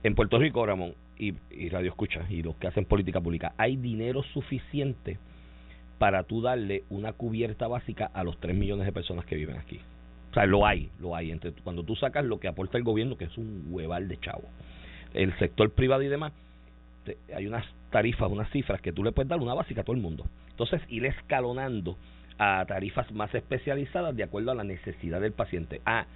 [0.03, 3.77] En Puerto Rico, Ramón, y, y Radio Escucha, y los que hacen política pública, hay
[3.77, 5.19] dinero suficiente
[5.99, 9.81] para tú darle una cubierta básica a los 3 millones de personas que viven aquí.
[10.31, 11.31] O sea, lo hay, lo hay.
[11.31, 14.45] Entre, cuando tú sacas lo que aporta el gobierno, que es un hueval de chavo,
[15.13, 16.33] el sector privado y demás,
[17.35, 20.03] hay unas tarifas, unas cifras que tú le puedes dar una básica a todo el
[20.03, 20.27] mundo.
[20.51, 21.97] Entonces, ir escalonando
[22.39, 25.81] a tarifas más especializadas de acuerdo a la necesidad del paciente.
[25.85, 26.07] Ah,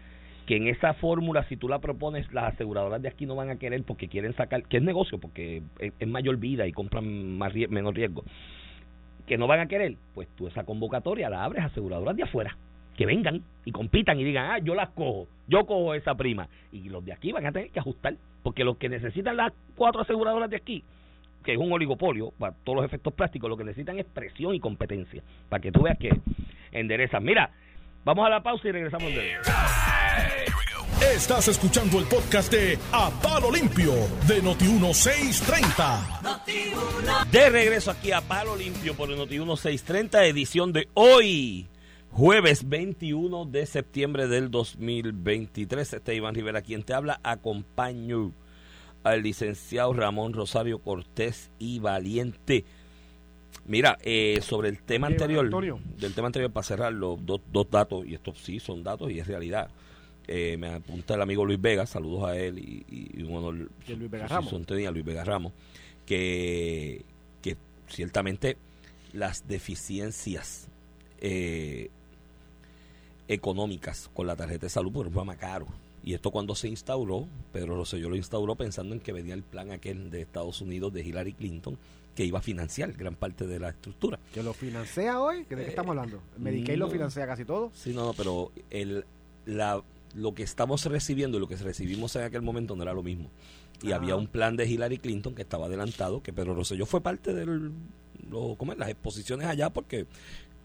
[0.47, 3.57] que en esa fórmula, si tú la propones, las aseguradoras de aquí no van a
[3.57, 7.55] querer porque quieren sacar, que es negocio, porque es, es mayor vida y compran más
[7.55, 8.25] menos riesgo,
[9.27, 12.57] que no van a querer, pues tú esa convocatoria la abres a aseguradoras de afuera,
[12.97, 16.89] que vengan y compitan y digan, ah, yo las cojo, yo cojo esa prima, y
[16.89, 20.51] los de aquí van a tener que ajustar, porque los que necesitan las cuatro aseguradoras
[20.51, 20.85] de aquí,
[21.43, 24.61] que es un oligopolio para todos los efectos prácticos, lo que necesitan es presión y
[24.61, 26.11] competencia, para que tú veas que
[26.71, 27.25] enderezan.
[27.25, 27.51] Mira,
[28.05, 29.33] vamos a la pausa y regresamos de
[31.13, 33.93] Estás escuchando el podcast de A Palo Limpio
[34.27, 37.31] de Noti1630.
[37.31, 41.67] De regreso aquí a Palo Limpio por el Noti 1630, edición de hoy,
[42.15, 45.95] jueves 21 de septiembre del 2023.
[45.95, 47.19] Este es Iván Rivera quien te habla.
[47.25, 48.31] Acompaño
[49.03, 52.65] al licenciado Ramón Rosario Cortés y Valiente.
[53.67, 55.81] Mira, eh, sobre el tema anterior, Antonio.
[55.99, 59.19] del tema anterior, para cerrar los dos, dos datos, y estos sí son datos y
[59.19, 59.71] es realidad.
[60.29, 63.71] Eh, me apunta el amigo Luis Vega, saludos a él y, y, y un honor
[63.89, 64.51] Y Luis Vega Ramos.
[64.51, 65.53] son tenía Luis Vega Ramos,
[66.07, 67.05] que,
[67.43, 67.57] que
[67.89, 68.57] ciertamente
[69.13, 70.69] las deficiencias
[71.21, 71.91] eh,
[73.29, 75.67] económicas con la tarjeta de salud por un programa caro.
[76.03, 79.71] Y esto cuando se instauró, Pedro Rosselló lo instauró pensando en que venía el plan
[79.71, 81.79] aquel de Estados Unidos de Hillary Clinton
[82.15, 84.19] que iba a financiar gran parte de la estructura.
[84.33, 86.21] Que lo financia hoy, ¿de qué estamos hablando?
[86.39, 87.71] Medicaid lo financia casi todo.
[87.75, 89.05] Sí, no, no, pero el,
[89.47, 89.83] la,
[90.15, 93.31] lo que estamos recibiendo y lo que recibimos en aquel momento no era lo mismo.
[93.83, 93.97] Y Ah.
[93.97, 97.47] había un plan de Hillary Clinton que estaba adelantado, que Pedro Rosselló fue parte de
[97.47, 100.07] las exposiciones allá porque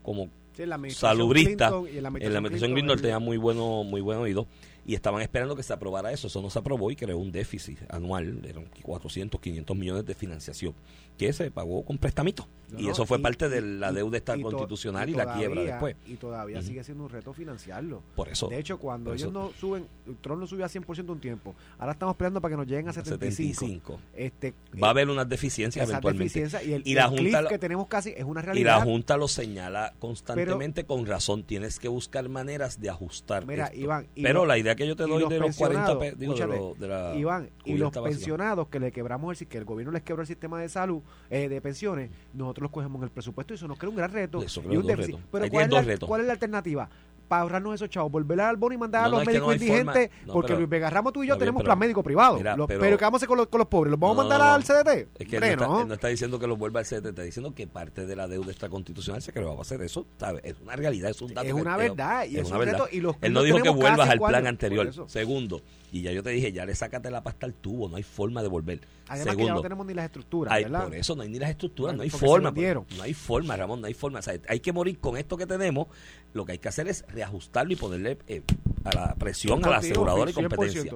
[0.04, 1.70] como Sí, en la salubrista.
[1.70, 4.46] Clinton y en la en la administración Clinton, tenía muy bueno muy buen oído
[4.90, 6.28] y estaban esperando que se aprobara eso.
[6.28, 10.74] Eso no se aprobó y creó un déficit anual, eran 400, 500 millones de financiación,
[11.18, 12.48] que se pagó con prestamito.
[12.72, 15.14] No, y eso fue y- parte de la y- deuda esta y to- constitucional y,
[15.14, 15.96] y la quiebra después.
[16.08, 18.02] Y todavía sigue siendo un reto financiarlo.
[18.16, 18.48] Por eso.
[18.48, 19.32] De hecho, cuando ellos eso.
[19.32, 19.88] no suben,
[20.22, 21.56] Trump no subió a 100% un tiempo.
[21.80, 23.54] Ahora estamos esperando para que nos lleguen a 75.
[23.60, 24.00] 75.
[24.16, 26.40] Este, Va a haber unas deficiencias eventualmente.
[26.66, 28.78] y el, Y la el Junta lo- que tenemos casi es una Y realidad.
[28.80, 31.44] la Junta lo señala constantemente con razón.
[31.44, 33.46] Tienes que buscar maneras de ajustar.
[33.48, 33.80] Mira, esto.
[33.80, 36.34] Iván, y Pero la idea que yo te doy de los 40 pensionados, pe- digo,
[36.34, 38.04] de, escúchate, lo- de la Iván, y los básica.
[38.10, 41.50] pensionados que le quebramos el que el gobierno les quebró el sistema de salud, eh,
[41.50, 44.42] de pensiones, nosotros los cogemos en el presupuesto y eso nos crea un gran reto.
[44.42, 45.16] Eso y un déficit.
[45.16, 45.28] retos.
[45.32, 46.08] Pero ¿cuál es, la.
[46.08, 46.90] ¿cuál es la alternativa?
[47.30, 50.10] Para ahorrarnos esos chavos, volver al bono y mandar No, a los médicos no indigentes,
[50.28, 52.36] porque pero- Luis Vega Ramos tú y yo bien, tenemos pero- plan médico privado.
[52.38, 53.92] mira, pero- pero, ¿qué vamos a hacer con los, con los pobres?
[53.92, 55.08] ¿Los vamos a mandar al CDT?
[55.20, 55.82] Es que él no, está, no.
[55.82, 58.28] él no está diciendo que lo vuelva al CDT, está diciendo que parte de la
[58.28, 60.06] deuda extraconstitucional se creó para hacer eso.
[60.20, 60.42] ¿sabe?
[60.44, 61.48] Es una realidad, es un dato.
[61.48, 64.20] Es una verdad, y es un reto, y los Él no dijo que vuelvas al
[64.20, 64.92] plan anterior.
[65.08, 68.04] Segundo, y ya yo te dije, ya le sácate la pasta al tubo, no hay
[68.04, 68.80] forma de volver.
[69.08, 70.84] Además que ya Segundo, no tenemos ni las estructuras, hay- ¿verdad?
[70.84, 72.54] por eso no hay ni las estructuras, no hay forma.
[72.54, 74.20] pues, No hay forma, Ramón, no hay forma.
[74.20, 75.88] O sea, hay que morir con esto que tenemos.
[76.34, 78.44] Lo que hay que hacer es reajustarlo y ponerle eh,
[78.84, 80.50] a la presión a la aseguradora y 100%.
[80.50, 80.94] competencia.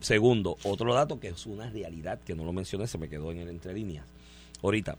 [0.00, 3.38] Segundo, otro dato que es una realidad que no lo mencioné, se me quedó en
[3.38, 4.04] el entre líneas.
[4.62, 4.98] Ahorita,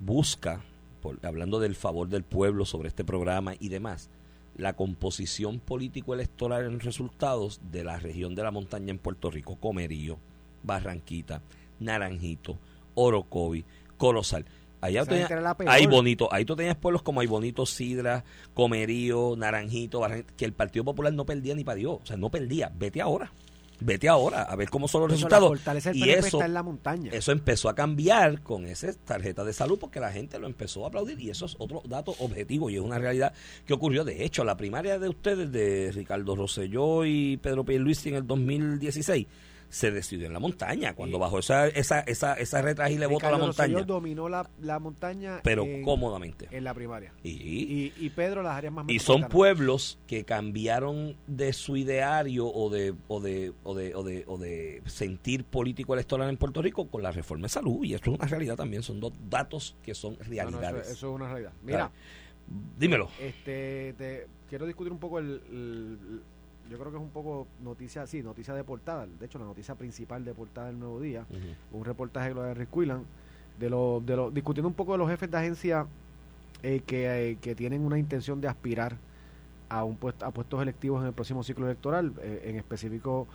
[0.00, 0.62] busca,
[1.00, 4.10] por- hablando del favor del pueblo sobre este programa y demás,
[4.56, 10.18] la composición político-electoral en resultados de la región de la montaña en Puerto Rico, Comerío,
[10.62, 11.42] Barranquita,
[11.80, 12.58] Naranjito,
[12.94, 13.64] Orocovi,
[13.96, 14.44] Corozal.
[14.80, 15.04] Allá
[15.66, 20.52] hay bonito, ahí tú tenías pueblos como hay bonito, Sidra, Comerío, Naranjito, Barranquita, que el
[20.52, 22.70] Partido Popular no perdía ni para Dios, o sea, no perdía.
[22.76, 23.32] Vete ahora,
[23.80, 25.96] vete ahora a ver cómo son los Eso, la resultados.
[25.96, 27.10] Y eso, está en la montaña.
[27.12, 30.88] eso empezó a cambiar con esa tarjeta de salud porque la gente lo empezó a
[30.88, 33.32] aplaudir y eso es otro dato objetivo y es una realidad
[33.66, 34.04] que ocurrió.
[34.04, 39.26] De hecho, la primaria de ustedes, de Ricardo Rosselló y Pedro Pierluisi en el 2016,
[39.68, 43.30] se decidió en la montaña, cuando Y- bajó esa, esa, esa, esa retragible voto a
[43.30, 46.48] la Ricardo Rosselló montaña, dominó la, la montaña pero en, cómodamente.
[46.50, 47.12] en la primaria.
[47.22, 52.46] Y, Y, y Pedro las áreas más y son pueblos que cambiaron de su ideario
[52.46, 56.62] o de, o de, o de, o de, o de sentir político electoral en Puerto
[56.62, 57.84] Rico con la reforma de salud.
[57.84, 60.90] Y esto es una realidad también, son dos datos que son No, no, eso, realidades.
[60.90, 61.52] eso es una realidad.
[61.62, 61.90] Mira,
[62.78, 63.08] Dímelo.
[63.20, 66.22] este, te, quiero discutir un poco el, el-
[66.70, 69.06] yo creo que es un poco noticia, sí, noticia de portada.
[69.06, 71.26] De hecho, la noticia principal de portada del Nuevo Día,
[71.72, 73.04] un reportaje de Gloria Quillan,
[73.58, 75.86] de lo, de lo, discutiendo un poco de los jefes de agencia
[76.62, 78.96] eh, que, eh, que tienen una intención de aspirar
[79.68, 83.26] a un puesto, a puestos electivos en el próximo ciclo electoral, eh, en específico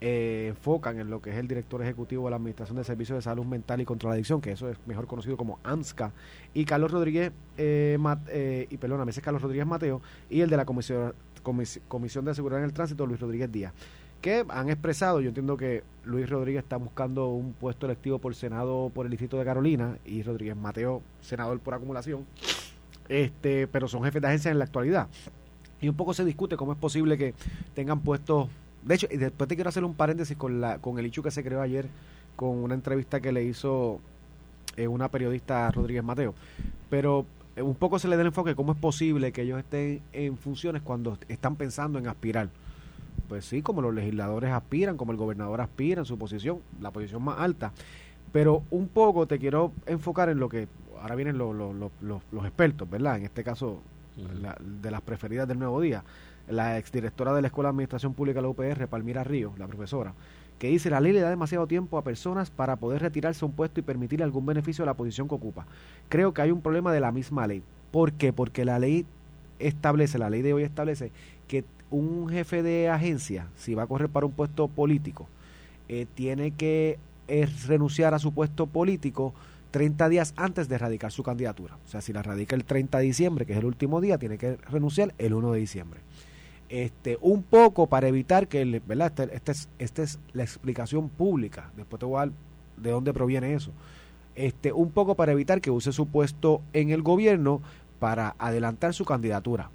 [0.00, 3.22] eh, enfocan en lo que es el director ejecutivo de la Administración de Servicios de
[3.22, 6.12] Salud Mental y contra la Adicción, que eso es mejor conocido como AMSCA,
[6.52, 8.28] y Carlos Rodríguez, eh, Mat-
[8.68, 11.14] y perdóname, ese es Carlos Rodríguez Mateo, y el de la Comisión,
[11.46, 13.72] Comis- Comisión de Seguridad en el Tránsito, Luis Rodríguez Díaz,
[14.20, 18.90] que han expresado, yo entiendo que Luis Rodríguez está buscando un puesto electivo por Senado
[18.92, 22.26] por el Distrito de Carolina, y Rodríguez Mateo, senador por acumulación,
[23.08, 25.06] este pero son jefes de agencia en la actualidad.
[25.80, 27.34] Y un poco se discute cómo es posible que
[27.74, 28.48] tengan puestos
[28.82, 31.30] de hecho, y después te quiero hacer un paréntesis con, la, con el hecho que
[31.30, 31.86] se creó ayer
[32.36, 34.00] con una entrevista que le hizo
[34.76, 36.34] eh, una periodista Rodríguez Mateo.
[36.88, 37.26] Pero
[37.62, 40.82] un poco se le da el enfoque cómo es posible que ellos estén en funciones
[40.82, 42.48] cuando están pensando en aspirar.
[43.28, 47.22] Pues sí, como los legisladores aspiran, como el gobernador aspira en su posición, la posición
[47.24, 47.72] más alta.
[48.32, 50.68] Pero un poco te quiero enfocar en lo que
[51.00, 53.16] ahora vienen los, los, los, los- los expertos, ¿verdad?
[53.18, 53.80] En este caso,
[54.40, 56.04] la- de las preferidas del Nuevo Día,
[56.48, 60.12] la exdirectora de la Escuela de Administración Pública de la UPR, Palmira Ríos, la profesora,
[60.58, 63.80] que dice la ley le da demasiado tiempo a personas para poder retirarse un puesto
[63.80, 65.66] y permitirle algún beneficio a la posición que ocupa.
[66.08, 67.62] Creo que hay un problema de la misma ley.
[67.90, 68.32] ¿Por qué?
[68.32, 69.06] Porque la ley
[69.58, 71.12] establece, la ley de hoy establece
[71.48, 75.28] que un jefe de agencia, si va a correr para un puesto político,
[75.88, 79.34] eh, tiene que eh, renunciar a su puesto político
[79.70, 81.76] 30 días antes de radicar su candidatura.
[81.86, 84.38] O sea, si la radica el 30 de diciembre, que es el último día, tiene
[84.38, 86.00] que renunciar el 1 de diciembre.
[86.68, 89.06] Este, un poco para evitar que, ¿verdad?
[89.06, 91.70] Esta este es, esta es la explicación pública.
[91.76, 92.32] Después te voy a dar
[92.76, 93.72] de dónde proviene eso.
[94.34, 97.62] Este, un poco para evitar que use su puesto en el gobierno
[97.98, 99.70] para adelantar su candidatura.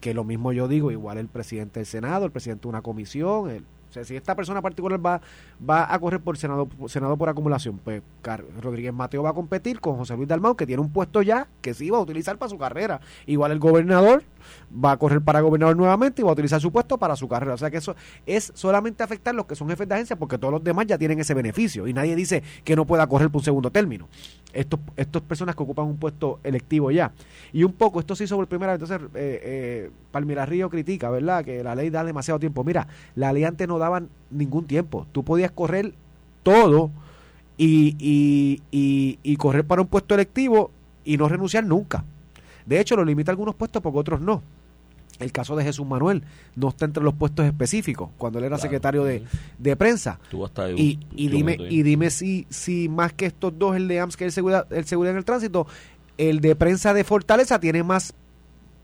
[0.00, 3.50] Que lo mismo yo digo, igual el presidente del Senado, el presidente de una comisión,
[3.50, 5.20] el, o sea, si esta persona particular va,
[5.68, 8.02] va a correr por Senado, Senado por acumulación, pues
[8.60, 11.74] Rodríguez Mateo va a competir con José Luis Dalmau, que tiene un puesto ya que
[11.74, 13.00] sí va a utilizar para su carrera.
[13.26, 14.24] Igual el gobernador
[14.72, 17.54] va a correr para gobernador nuevamente y va a utilizar su puesto para su carrera.
[17.54, 17.94] O sea que eso
[18.26, 21.18] es solamente afectar los que son jefes de agencia porque todos los demás ya tienen
[21.20, 24.08] ese beneficio y nadie dice que no pueda correr por un segundo término.
[24.52, 27.12] Estos, estos personas que ocupan un puesto electivo ya.
[27.52, 31.44] Y un poco, esto se hizo por primera entonces eh, eh, Palmira Río critica, ¿verdad?
[31.44, 32.64] Que la ley da demasiado tiempo.
[32.64, 35.06] Mira, la ley antes no daba ningún tiempo.
[35.12, 35.94] Tú podías correr
[36.42, 36.90] todo
[37.56, 37.96] y,
[38.70, 40.70] y, y correr para un puesto electivo
[41.04, 42.04] y no renunciar nunca.
[42.66, 44.42] De hecho, lo limita a algunos puestos porque otros no.
[45.20, 46.24] El caso de Jesús Manuel
[46.56, 48.62] no está entre los puestos específicos cuando él era Claro.
[48.62, 49.22] secretario de,
[49.58, 50.18] de prensa.
[50.28, 51.68] Tuvo hasta un- Y, y dime, ahí.
[51.70, 54.84] y dime si, si más que estos dos, el de AMS que el seguridad, el
[54.86, 55.68] seguridad en el tránsito,
[56.18, 58.12] el de prensa de Fortaleza tiene más,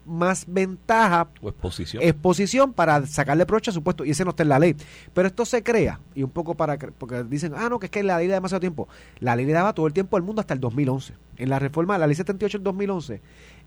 [0.06, 2.00] más ventaja o exposición.
[2.02, 4.76] exposición para sacarle provecho a su puesto y ese no está en la ley.
[5.12, 8.04] Pero esto se crea y un poco para porque dicen, ah, no, que es que
[8.04, 8.88] la ley le da demasiado tiempo.
[9.18, 11.12] La ley le daba todo el tiempo al mundo hasta el 2011.
[11.38, 13.20] En la reforma, la ley 78 del 2011,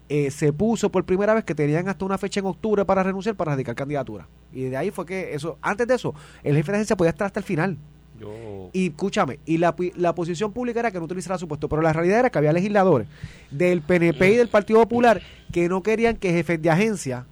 [0.09, 3.35] eh, se puso por primera vez que tenían hasta una fecha en octubre para renunciar
[3.35, 4.27] para radicar candidatura.
[4.51, 6.13] Y de ahí fue que eso, antes de eso,
[6.43, 7.77] el jefe de agencia podía estar hasta el final.
[8.71, 11.91] Y escúchame, y la, la posición pública era que no utilizara su puesto, pero la
[11.91, 13.07] realidad era que había legisladores
[13.51, 17.25] del PNP y del Partido Popular que no querían que jefes de agencia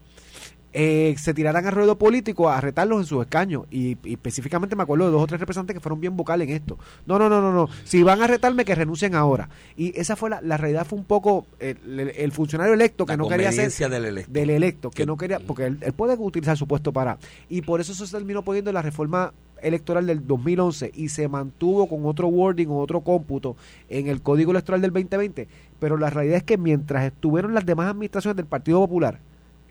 [0.74, 3.66] eh, se tiraran al ruedo político a retarlos en sus escaños.
[3.72, 6.78] Y, específicamente me acuerdo de dos o tres representantes que fueron bien vocales en esto.
[7.06, 7.70] No, no, no, no, no.
[7.84, 9.50] Si van a retarme, que renuncien ahora.
[9.76, 13.52] Y esa fue la, la realidad, fue un poco el, funcionario electo que no quería
[13.52, 13.72] ser.
[13.92, 14.32] Del electo.
[14.32, 17.18] Del electo, que no quería, porque él, puede utilizar su puesto para.
[17.50, 22.06] Y por eso se terminó poniendo la reforma electoral del 2011 y se mantuvo con
[22.06, 23.56] otro wording o otro cómputo
[23.90, 25.48] en el código electoral del 2020.
[25.80, 29.20] Pero la realidad es que mientras estuvieron las demás administraciones del Partido Popular,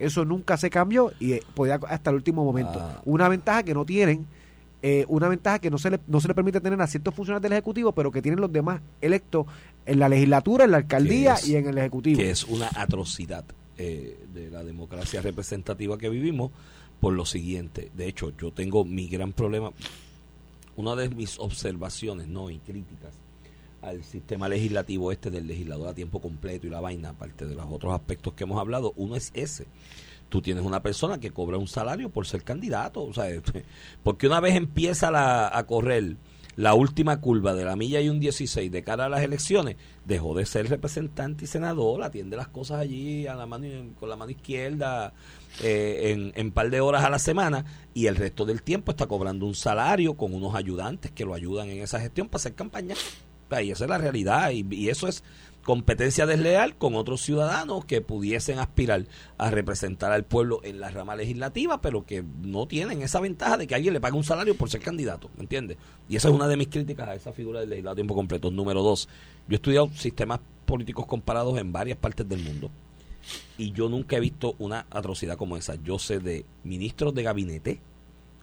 [0.01, 2.81] eso nunca se cambió y eh, podía hasta el último momento.
[2.81, 3.03] Ah.
[3.05, 4.27] Una ventaja que no tienen,
[4.83, 7.43] eh, una ventaja que no se, le, no se le permite tener a ciertos funcionarios
[7.43, 9.47] del Ejecutivo, pero que tienen los demás electos
[9.85, 12.19] en la legislatura, en la alcaldía y en el Ejecutivo.
[12.19, 13.45] Que es una atrocidad
[13.77, 16.51] eh, de la democracia representativa que vivimos
[16.99, 17.91] por lo siguiente.
[17.95, 19.71] De hecho, yo tengo mi gran problema.
[20.77, 23.13] Una de mis observaciones, no, y críticas
[23.83, 27.67] al sistema legislativo este del legislador a tiempo completo y la vaina, aparte de los
[27.71, 29.67] otros aspectos que hemos hablado, uno es ese.
[30.29, 33.27] Tú tienes una persona que cobra un salario por ser candidato, o sea,
[34.03, 36.17] porque una vez empieza la, a correr
[36.57, 40.35] la última curva de la milla y un 16 de cara a las elecciones, dejó
[40.35, 43.67] de ser representante y senador, atiende las cosas allí a la mano,
[43.99, 45.15] con la mano izquierda
[45.63, 47.65] eh, en, en par de horas a la semana
[47.95, 51.69] y el resto del tiempo está cobrando un salario con unos ayudantes que lo ayudan
[51.71, 52.95] en esa gestión para hacer campaña.
[53.63, 54.51] Y esa es la realidad.
[54.51, 55.23] Y, eso es
[55.63, 61.17] competencia desleal con otros ciudadanos que pudiesen aspirar a representar al pueblo en la rama
[61.17, 64.71] legislativa, pero que no tienen esa ventaja de que alguien le pague un salario por
[64.71, 65.77] ser candidato, ¿me entiendes?
[66.09, 68.51] Y esa es una de mis críticas a esa figura del legislador a tiempo completo.
[68.51, 69.09] Número dos,
[69.49, 72.71] yo he estudiado sistemas políticos comparados en varias partes del mundo
[73.59, 75.75] y yo nunca he visto una atrocidad como esa.
[75.77, 77.81] Yo sé de ministros de gabinete,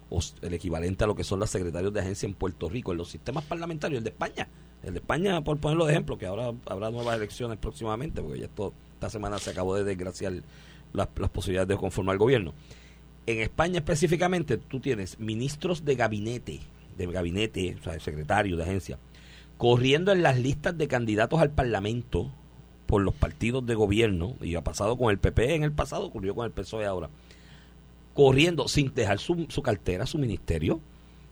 [0.09, 2.99] o el equivalente a lo que son los secretarios de agencia en Puerto Rico, en
[2.99, 4.47] los sistemas parlamentarios, el de España,
[4.83, 8.45] el de España, por ponerlo de ejemplo, que ahora habrá nuevas elecciones próximamente, porque ya
[8.45, 10.33] esto, esta semana se acabó de desgraciar
[10.93, 12.53] las, posibilidades de conformar el gobierno.
[13.25, 16.61] En España específicamente, tú tienes ministros de gabinete,
[16.97, 18.97] de gabinete, o sea, secretario de agencia,
[19.57, 22.31] corriendo en las listas de candidatos al Parlamento
[22.85, 26.35] por los partidos de gobierno, y ha pasado con el PP en el pasado, ocurrió
[26.35, 27.09] con el PSOE ahora,
[28.13, 30.79] corriendo sin dejar su, su cartera, su ministerio,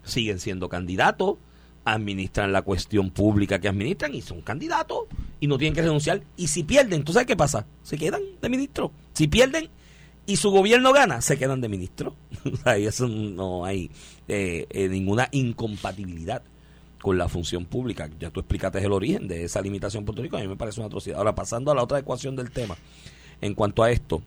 [0.03, 1.37] siguen siendo candidatos,
[1.85, 5.05] administran la cuestión pública que administran y son candidatos
[5.39, 6.21] y no tienen que renunciar.
[6.35, 7.65] Y si pierden, ¿tú sabes qué pasa?
[7.83, 8.91] Se quedan de ministro.
[9.13, 9.69] Si pierden
[10.25, 12.15] y su gobierno gana, se quedan de ministro.
[12.65, 13.91] Eso no hay
[14.27, 16.41] eh, eh, ninguna incompatibilidad
[17.01, 18.09] con la función pública.
[18.19, 20.87] Ya tú explicaste el origen de esa limitación Puerto Rico, a mí me parece una
[20.87, 21.19] atrocidad.
[21.19, 22.75] Ahora, pasando a la otra ecuación del tema,
[23.41, 24.23] en cuanto a esto,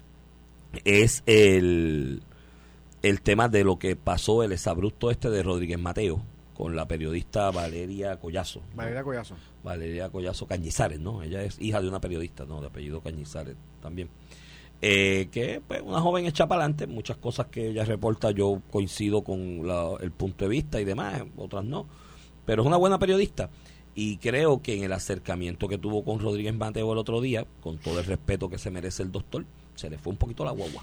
[0.84, 2.22] es el,
[3.02, 6.22] el tema de lo que pasó, el exabrupto este de Rodríguez Mateo,
[6.58, 8.60] con la periodista Valeria Collazo.
[8.74, 9.36] Valeria Collazo.
[9.62, 11.22] Valeria Collazo Cañizares, ¿no?
[11.22, 12.60] Ella es hija de una periodista, ¿no?
[12.60, 14.08] De apellido Cañizares también.
[14.82, 19.22] Eh, que pues una joven echa para adelante, muchas cosas que ella reporta yo coincido
[19.22, 19.62] con
[20.00, 21.86] el punto de vista y demás, otras no,
[22.44, 23.50] pero es una buena periodista
[23.94, 27.78] y creo que en el acercamiento que tuvo con Rodríguez Mateo el otro día, con
[27.78, 29.44] todo el respeto que se merece el doctor,
[29.76, 30.82] se le fue un poquito la guagua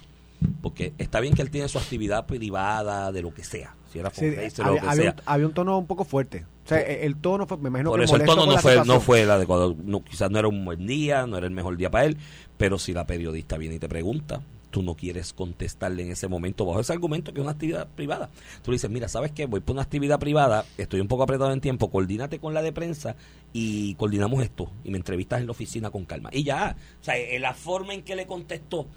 [0.61, 4.09] porque está bien que él tiene su actividad privada de lo que sea, si era
[4.09, 6.45] había, lo que había, Un, tono un poco fuerte.
[6.65, 9.21] O sea, el tono fue, me imagino por eso el tono no fue, no fue
[9.21, 9.75] el adecuado.
[9.83, 12.17] No, quizás no era un buen día, no era el mejor día para él,
[12.57, 14.41] pero si la periodista viene y te pregunta,
[14.75, 18.29] tú no quieres contestarle en ese momento bajo ese argumento que es una actividad privada.
[18.61, 19.45] Tú le dices, mira, ¿sabes qué?
[19.45, 22.73] Voy por una actividad privada, estoy un poco apretado en tiempo, coordínate con la de
[22.73, 23.15] prensa
[23.53, 26.29] y coordinamos esto y me entrevistas en la oficina con calma.
[26.33, 28.87] Y ya, o sea, en la forma en que le contestó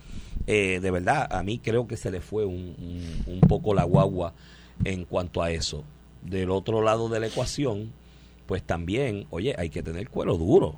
[0.50, 2.74] eh, de verdad, a mí creo que se le fue un,
[3.26, 4.32] un, poco la guagua
[4.82, 5.84] en cuanto a eso.
[6.22, 7.92] Del otro lado de la ecuación,
[8.46, 10.76] pues también, oye, hay que tener cuero duro.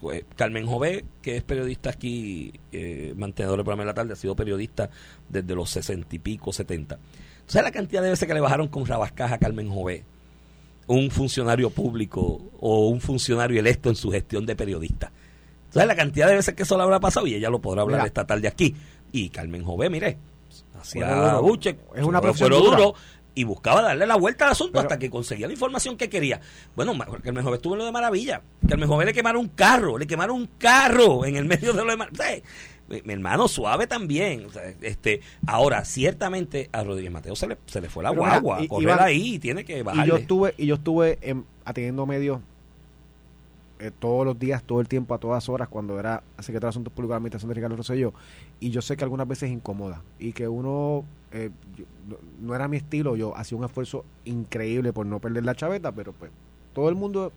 [0.00, 4.16] Pues, Carmen Jové, que es periodista aquí, eh, mantenedor del programa de la tarde, ha
[4.16, 4.88] sido periodista
[5.28, 6.98] desde los sesenta y pico, setenta.
[7.46, 10.04] ¿Sabes la cantidad de veces que le bajaron con rabascaja a Carmen Jové?
[10.86, 15.12] Un funcionario público o un funcionario electo en su gestión de periodista.
[15.74, 17.26] ¿Sabes la cantidad de veces que eso le habrá pasado?
[17.26, 18.76] Y ella lo podrá hablar esta tarde aquí.
[19.10, 20.18] Y Carmen Jové, mire,
[20.80, 22.94] hacía buche, es una pero duro
[23.34, 26.40] y buscaba darle la vuelta al asunto hasta que conseguía la información que quería.
[26.76, 28.40] Bueno, Carmen Jové estuvo en lo de maravilla.
[28.68, 31.90] Carmen Jové le quemaron un carro, le quemaron un carro en el medio de lo
[31.90, 32.42] de maravilla.
[32.86, 34.46] Mi, hermano suave también.
[34.80, 38.58] este Ahora, ciertamente a Rodríguez Mateo se le, se le fue la guagua.
[38.58, 40.06] a correr ahí y tiene que bajarle.
[40.06, 41.18] Y yo estuve, y yo estuve
[41.64, 42.40] atendiendo medios
[43.84, 46.90] eh, todos los días, todo el tiempo, a todas horas, cuando era secretario de Asuntos
[46.90, 48.14] Públicos de la Administración de Ricardo Rosselló,
[48.58, 51.50] y yo sé que algunas veces incomoda, y que uno, eh,
[52.40, 56.14] no, era mi estilo, yo hacía un esfuerzo increíble por no perder la chaveta, pero
[56.14, 56.30] pues
[56.72, 57.30] todo el mundo,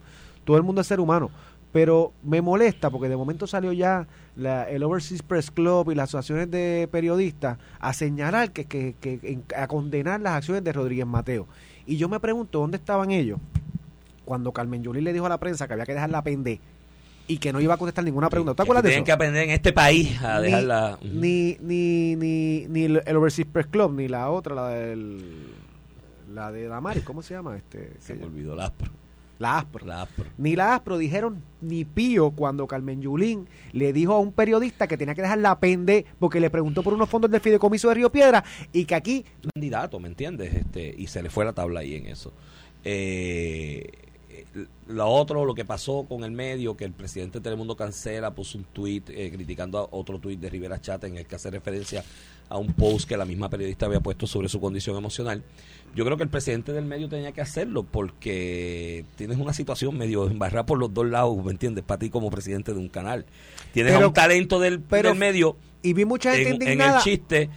[0.45, 1.31] todo el mundo es ser humano,
[1.73, 6.11] pero me molesta porque de momento salió ya la, el Overseas Press Club y las
[6.11, 11.45] asociaciones de periodistas a señalar que, que, que a condenar las acciones de Rodríguez Mateo.
[11.85, 13.37] Y yo me pregunto dónde estaban ellos
[14.27, 16.59] cuando Carmen Yulín le dijo a la prensa que había que dejarla pender
[17.27, 18.53] y que no iba a contestar ninguna pregunta.
[18.53, 19.05] ¿Te acuerdas de tienen eso?
[19.05, 20.99] que aprender en este país a dejarla.
[21.01, 25.53] Ni, ni, ni, ni el Overseas Press Club, ni la otra, la del.
[26.33, 27.55] La de Damaris, ¿cómo se llama?
[27.55, 28.91] este Se me olvidó la ASPRO.
[29.39, 29.85] La ASPRO.
[29.85, 30.25] La ASPRO.
[30.37, 34.97] Ni la ASPRO dijeron ni pío cuando Carmen Yulín le dijo a un periodista que
[34.97, 38.43] tenía que dejarla pende porque le preguntó por unos fondos del fideicomiso de Río Piedra
[38.73, 40.53] y que aquí candidato, ¿me entiendes?
[40.53, 42.33] Este, y se le fue la tabla ahí en eso.
[42.83, 43.89] Eh,
[44.87, 48.57] lo otro, lo que pasó con el medio, que el presidente de Telemundo cancela, puso
[48.57, 52.03] un tweet criticando a otro tweet de Rivera Chat en el que hace referencia
[52.49, 55.43] a un post que la misma periodista había puesto sobre su condición emocional.
[55.95, 60.27] Yo creo que el presidente del medio tenía que hacerlo porque tienes una situación medio
[60.29, 61.83] embarrada por los dos lados, ¿me entiendes?
[61.83, 63.25] Para ti como presidente de un canal.
[63.73, 66.97] Tienes a un talento del, pero- del medio y vi mucha gente en, en indignada.
[66.99, 67.49] el chiste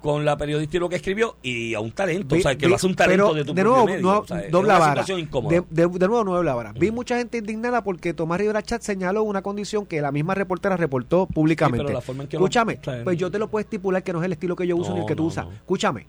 [0.00, 2.66] con la periodista y lo que escribió y a un talento, Vi- o sea, que
[2.66, 4.78] vi- lo hace un talento pero de tu de nuevo, medio, no- o sea, una
[4.78, 5.04] vara.
[5.04, 6.72] De, de- de nuevo, no vara.
[6.72, 10.76] Vi mucha gente indignada porque Tomás Rivera Chat señaló una condición que la misma reportera
[10.76, 11.78] reportó públicamente.
[11.78, 14.12] Sí, pero la forma en que lo- Escúchame, pues yo te lo puedo estipular que
[14.12, 15.46] no es el estilo que yo uso No, ni el que tú no, usas.
[15.54, 16.06] Escúchame.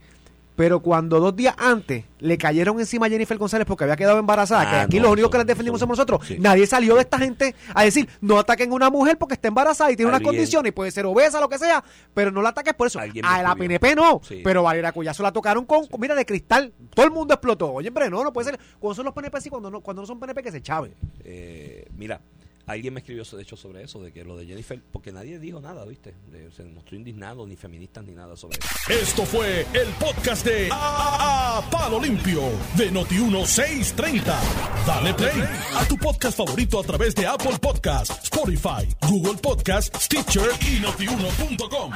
[0.59, 4.63] Pero cuando dos días antes le cayeron encima a Jennifer González porque había quedado embarazada,
[4.63, 6.35] Ah, que aquí no, los únicos que las defendimos somos nosotros, sí.
[6.37, 9.89] nadie salió de esta gente a decir, no ataquen a una mujer porque está embarazada
[9.89, 11.81] y tiene unas condiciones y puede ser obesa, lo que sea,
[12.13, 12.99] pero no la ataques por eso.
[12.99, 13.55] Alguien A la.
[13.55, 14.41] PNP no, Sí.
[14.43, 16.73] pero Valeria Cuyazo la tocaron con, con- mira, de cristal.
[16.93, 17.71] Todo el mundo explotó.
[17.71, 18.59] Oye, hombre, no, no puede ser.
[18.79, 20.93] Cuando son los PNP sí, cuando no, cuando no son PNP que se chaven.
[21.23, 22.19] Eh, mira,
[22.69, 25.59] alguien me escribió de hecho sobre eso, de que lo de Jennifer, porque nadie dijo
[25.59, 26.13] nada, ¿viste?
[26.55, 28.69] Se mostró indignado, ni feministas, ni nada sobre eso.
[29.01, 32.41] Esto fue el podcast de A, A- Palo Limpio
[32.77, 34.23] de Noti1630.
[34.85, 35.43] Dale play
[35.75, 41.91] a tu podcast favorito a través de Apple Podcasts, Spotify, Google Podcasts, Stitcher y notiuno.com.